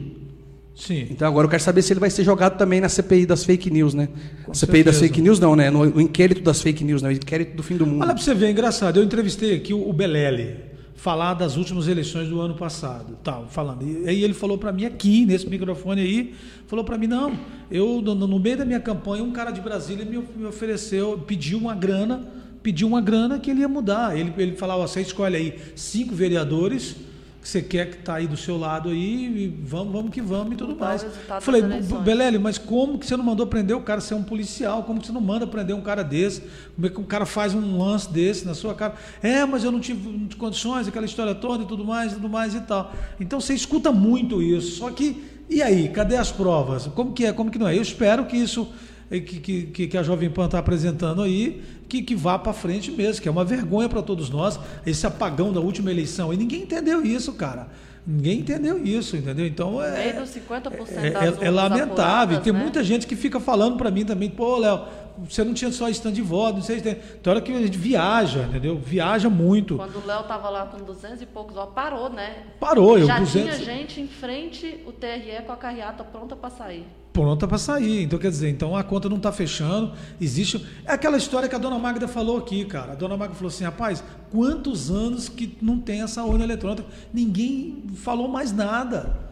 [0.75, 1.07] Sim.
[1.09, 3.69] Então agora eu quero saber se ele vai ser jogado também na CPI das fake
[3.69, 4.09] news, né?
[4.51, 4.99] CPI das certeza.
[4.99, 5.69] fake news não, né?
[5.69, 7.09] No, no inquérito das fake news, né?
[7.09, 8.01] O inquérito do fim do mundo.
[8.01, 8.97] Olha para você ver, é engraçado.
[8.99, 10.55] Eu entrevistei aqui o o Belelli,
[11.03, 13.83] falar das últimas eleições do ano passado, tal, falando.
[13.85, 16.33] E aí ele falou para mim aqui, nesse microfone aí,
[16.65, 17.37] falou para mim, não,
[17.69, 22.25] eu no, meio da minha campanha, um cara de Brasília me, ofereceu, pediu uma grana,
[22.63, 24.17] pediu uma grana que ele ia mudar.
[24.17, 26.95] Ele, ele falava, você escolhe aí cinco vereadores
[27.43, 30.53] que você quer que tá aí do seu lado aí, e vamos, vamos que vamos
[30.53, 31.05] e tudo Mudar o mais.
[31.41, 31.61] Falei.
[31.61, 34.83] Belélio, mas como que você não mandou prender o cara ser um policial?
[34.83, 36.41] Como que você não manda prender um cara desse?
[36.73, 38.93] Como é que um cara faz um lance desse na sua cara?
[39.21, 42.15] É, mas eu não tive, não tive condições, aquela história toda e tudo mais, e
[42.15, 42.93] tudo mais e tal.
[43.19, 44.77] Então você escuta muito isso.
[44.77, 46.87] Só que, e aí, cadê as provas?
[46.87, 47.77] Como que é, como que não é?
[47.77, 48.71] Eu espero que isso
[49.09, 53.21] que, que, que a Jovem Pan está apresentando aí, que, que vá para frente mesmo,
[53.21, 56.33] que é uma vergonha para todos nós, esse apagão da última eleição.
[56.33, 57.67] E ninguém entendeu isso, cara.
[58.05, 59.45] Ninguém entendeu isso, entendeu?
[59.47, 60.11] Então é.
[60.11, 61.83] Meio dos 50% É, é- é urnas lamentável.
[61.85, 62.59] apuradas, Tem né?
[62.59, 64.81] muita gente que fica falando para mim também, pô, Léo,
[65.27, 66.95] você não tinha só stand de voto, não sei se tem.
[66.95, 68.77] Tem hora que a gente viaja, entendeu?
[68.77, 69.75] Viaja muito.
[69.77, 72.43] Quando o Léo tava lá com 200 e poucos, ó, parou, né?
[72.59, 73.55] Parou, eu Já 200.
[73.57, 76.85] tinha gente em frente, o TRE com a carreata pronta para sair.
[77.11, 78.03] pronta para sair.
[78.03, 79.93] Então, quer dizer, então a conta não está fechando.
[80.19, 80.65] Existe.
[80.85, 82.93] É aquela história que a dona Magda falou aqui, cara.
[82.93, 86.85] A dona Magda falou assim: rapaz, quantos anos que não tem essa urna eletrônica?
[87.13, 89.22] Ninguém falou mais nada.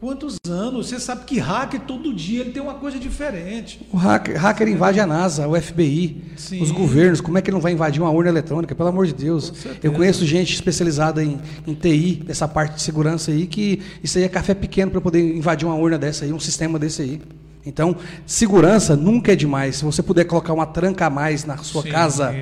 [0.00, 0.88] Quantos anos?
[0.88, 3.86] Você sabe que hacker todo dia ele tem uma coisa diferente.
[3.92, 6.62] O hacker, hacker invade a NASA, o FBI, Sim.
[6.62, 7.20] os governos.
[7.20, 8.74] Como é que ele não vai invadir uma urna eletrônica?
[8.74, 9.52] Pelo amor de Deus.
[9.82, 14.24] Eu conheço gente especializada em, em TI, nessa parte de segurança aí, que isso aí
[14.24, 17.20] é café pequeno para poder invadir uma urna dessa aí, um sistema desse aí.
[17.66, 17.94] Então,
[18.24, 19.76] segurança nunca é demais.
[19.76, 21.90] Se você puder colocar uma tranca a mais na sua Sim.
[21.90, 22.34] casa,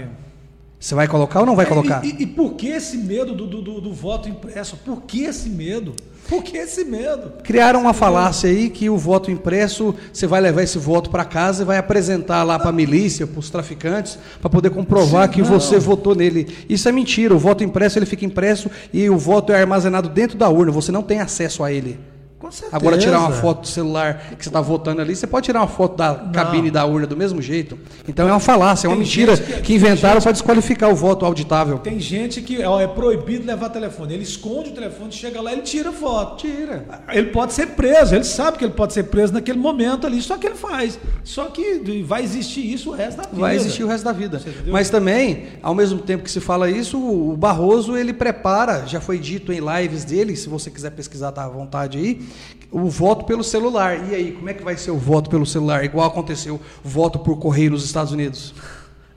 [0.79, 2.05] você vai colocar ou não vai É, colocar?
[2.05, 4.77] E, e- e por que esse medo do, do- do- do voto impresso?
[4.77, 5.93] Por que esse medo?
[6.29, 7.33] Por que esse medo?
[7.43, 11.63] Criaram uma falácia aí que o voto impresso, você vai levar esse voto para casa
[11.63, 15.43] e vai apresentar lá para a milícia, para os traficantes, para poder comprovar Sim, que
[15.43, 16.55] você votou nele.
[16.69, 17.35] Isso é mentira.
[17.35, 20.71] O voto impresso ele fica impresso e o voto é armazenado dentro da urna.
[20.71, 21.99] Você não tem acesso a ele.
[22.39, 22.77] Com certeza.
[22.77, 25.67] Agora, tirar uma foto do celular que você está votando ali, você pode tirar uma
[25.67, 27.77] foto da cabine da urna do mesmo jeito.
[28.07, 31.27] Então é uma falácia, é uma Tem mentira que- que, inventaram para desqualificar o voto
[31.27, 31.79] auditável.
[31.81, 34.15] Tem gente que ó, é proibido levar telefone.
[34.15, 36.37] Ele esconde o telefone, chega lá, ele tira foto.
[36.47, 36.87] Tira.
[37.11, 40.37] Ele pode ser preso, ele sabe que ele pode ser preso naquele momento ali, só
[40.39, 40.97] que ele faz.
[41.25, 43.41] Só que vai existir isso o resto da vida.
[43.41, 44.41] Vai existir o resto da vida.
[44.69, 49.19] Mas também, ao mesmo tempo que se fala isso, o Barroso ele prepara, já foi
[49.19, 52.28] dito em lives dele, se você quiser pesquisar, tá à vontade aí,
[52.71, 54.11] o voto pelo celular.
[54.11, 55.85] E aí, como é que vai ser o voto pelo celular?
[55.85, 58.55] Igual aconteceu o voto por correio nos Estados Unidos.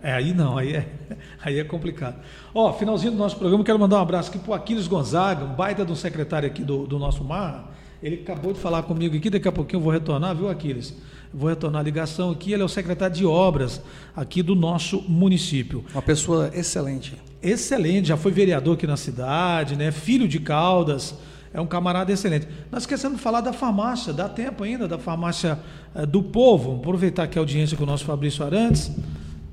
[0.04, 0.88] É, aí não, aí é,
[1.44, 2.16] aí é complicado.
[2.54, 5.86] Ó, finalzinho do nosso programa, quero mandar um abraço aqui pro Aquiles Gonzaga, um baita
[5.86, 7.72] de um secretário aqui do, do nosso Mar.
[8.02, 10.96] Ele acabou de falar comigo aqui, daqui a pouquinho eu vou retornar, viu, Aquiles?
[11.32, 13.80] Vou retornar a ligação aqui, ele é o secretário de obras
[14.16, 15.86] aqui do nosso município.
[15.94, 17.14] Uma pessoa excelente.
[17.44, 19.92] Excelente, já foi vereador aqui na cidade, né?
[19.92, 21.16] Filho de Caldas,
[21.54, 22.48] é um camarada excelente.
[22.72, 25.60] Nós esquecemos de falar da farmácia, dá tempo ainda, da farmácia
[25.94, 26.70] eh, do povo.
[26.70, 28.92] Vamos aproveitar aqui a audiência com o nosso Fabrício Arantes,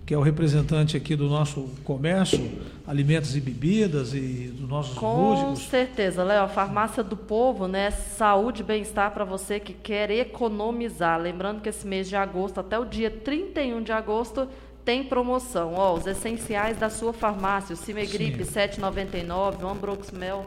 [0.07, 2.51] que é o representante aqui do nosso comércio,
[2.87, 5.69] alimentos e bebidas e dos nossos Com músicos.
[5.69, 6.45] certeza, Léo.
[6.45, 7.91] A farmácia do povo, né?
[7.91, 11.21] Saúde e bem-estar para você que quer economizar.
[11.21, 14.49] Lembrando que esse mês de agosto, até o dia 31 de agosto,
[14.83, 15.75] tem promoção.
[15.75, 18.53] Ó, os essenciais da sua farmácia: o Cimegripe, Sim.
[18.61, 20.47] 7,99, o Ambroxmel,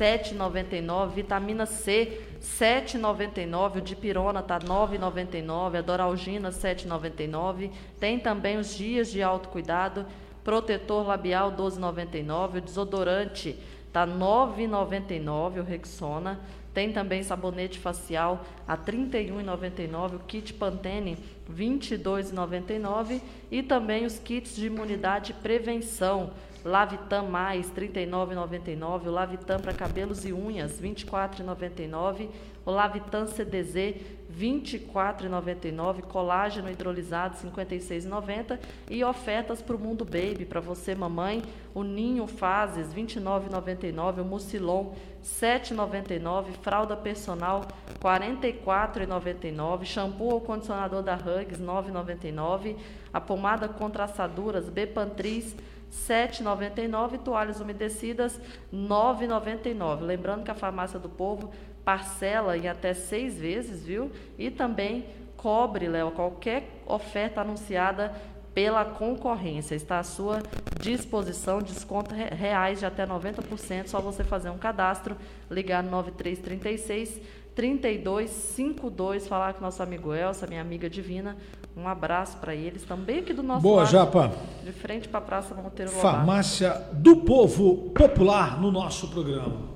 [0.00, 7.70] 7,99, vitamina C, 7,99, o Dipirona tá 9,99, a Doralgina 7,99.
[8.00, 10.06] Tem também os dias de autocuidado,
[10.42, 13.58] protetor labial 12,99, o desodorante
[13.92, 16.40] tá 9,99, o Rexona.
[16.72, 23.20] Tem também sabonete facial a R$ 31,99, o kit Pantene R$ 22,99
[23.50, 26.30] e também os kits de imunidade e prevenção.
[26.64, 29.06] Lavitam Mais, R$ 39,99.
[29.06, 32.28] O Lavitam para cabelos e unhas, R$ 24,99.
[32.64, 36.02] O Lavitam CDZ, R$ 24,99.
[36.02, 38.58] Colágeno hidrolisado, R$ 56,90.
[38.90, 41.42] E ofertas para o Mundo Baby, para você, mamãe.
[41.74, 44.20] O Ninho Fases, R$ 29,99.
[44.20, 46.52] O Mucilon, R$ 7,99.
[46.60, 49.84] Fralda personal, R$ 44,99.
[49.86, 52.76] Shampoo ou condicionador da Hugs, R$ 9,99.
[53.12, 58.36] A pomada contra assaduras Bepantris, R$ 7,99 toalhas umedecidas
[58.72, 60.00] R$ 9,99.
[60.02, 61.50] Lembrando que a farmácia do povo
[61.84, 64.10] parcela em até seis vezes, viu?
[64.38, 68.14] E também cobre, Léo, qualquer oferta anunciada
[68.54, 69.74] pela concorrência.
[69.74, 70.42] Está à sua
[70.80, 73.86] disposição, desconto re- reais de até 90%.
[73.86, 75.16] Só você fazer um cadastro,
[75.50, 77.20] ligar no 9336
[77.54, 81.36] 3252, falar com nosso amigo Elsa, minha amiga divina.
[81.76, 84.32] Um abraço para eles, também aqui do nosso Boa, lado, Japa.
[84.64, 86.16] de frente para a Praça Monteiro Lobato.
[86.16, 89.70] Farmácia do Povo Popular no nosso programa.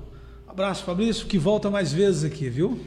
[0.47, 2.79] Abraço, Fabrício, que volta mais vezes aqui, viu?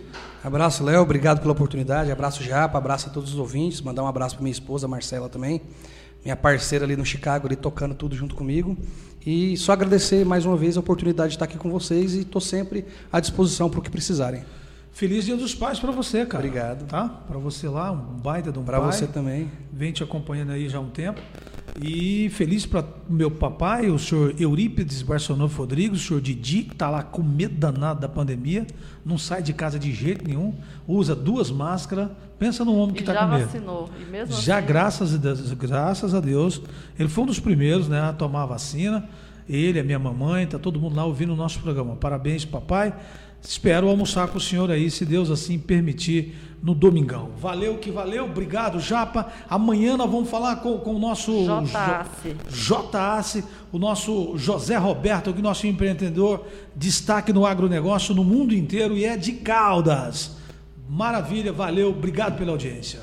[0.43, 2.11] Abraço, Léo, obrigado pela oportunidade.
[2.11, 3.81] Abraço, Japa, abraço a todos os ouvintes.
[3.81, 5.61] Mandar um abraço para minha esposa, Marcela, também.
[6.25, 8.77] Minha parceira ali no Chicago, ali tocando tudo junto comigo.
[9.25, 12.41] E só agradecer mais uma vez a oportunidade de estar aqui com vocês e estou
[12.41, 14.43] sempre à disposição para o que precisarem.
[14.99, 16.45] Feliz Dia dos Pais para você, cara.
[16.45, 16.85] Obrigado.
[16.87, 17.09] Tá?
[17.09, 18.91] Para você lá, um baita de um Para pai.
[18.91, 19.49] você também.
[19.73, 21.21] Vem te acompanhando aí já há um tempo.
[21.81, 26.91] E feliz para meu papai, o senhor Eurípides Barçonov Rodrigues, o senhor Didi, que está
[26.91, 28.67] lá com medo danado da pandemia,
[29.07, 30.53] não sai de casa de jeito nenhum,
[30.85, 32.11] usa duas máscaras.
[32.37, 33.45] Pensa no homem que está já com medo.
[33.45, 33.91] vacinou.
[34.01, 36.61] E mesmo Já assim, graças a, Deus, graças a Deus,
[36.99, 39.09] ele foi um dos primeiros né, a tomar a vacina.
[39.49, 41.95] Ele, a minha mamãe, tá todo mundo lá ouvindo o nosso programa.
[41.95, 42.93] Parabéns, papai.
[43.43, 47.31] Espero almoçar com o senhor aí, se Deus assim permitir, no domingão.
[47.39, 49.29] Valeu que valeu, obrigado, Japa.
[49.49, 51.47] Amanhã nós vamos falar com, com o nosso
[52.51, 53.45] J-Ace.
[53.71, 59.05] O nosso José Roberto, que é nosso empreendedor, destaque no agronegócio no mundo inteiro e
[59.05, 60.37] é de Caldas.
[60.89, 63.01] Maravilha, valeu, obrigado pela audiência.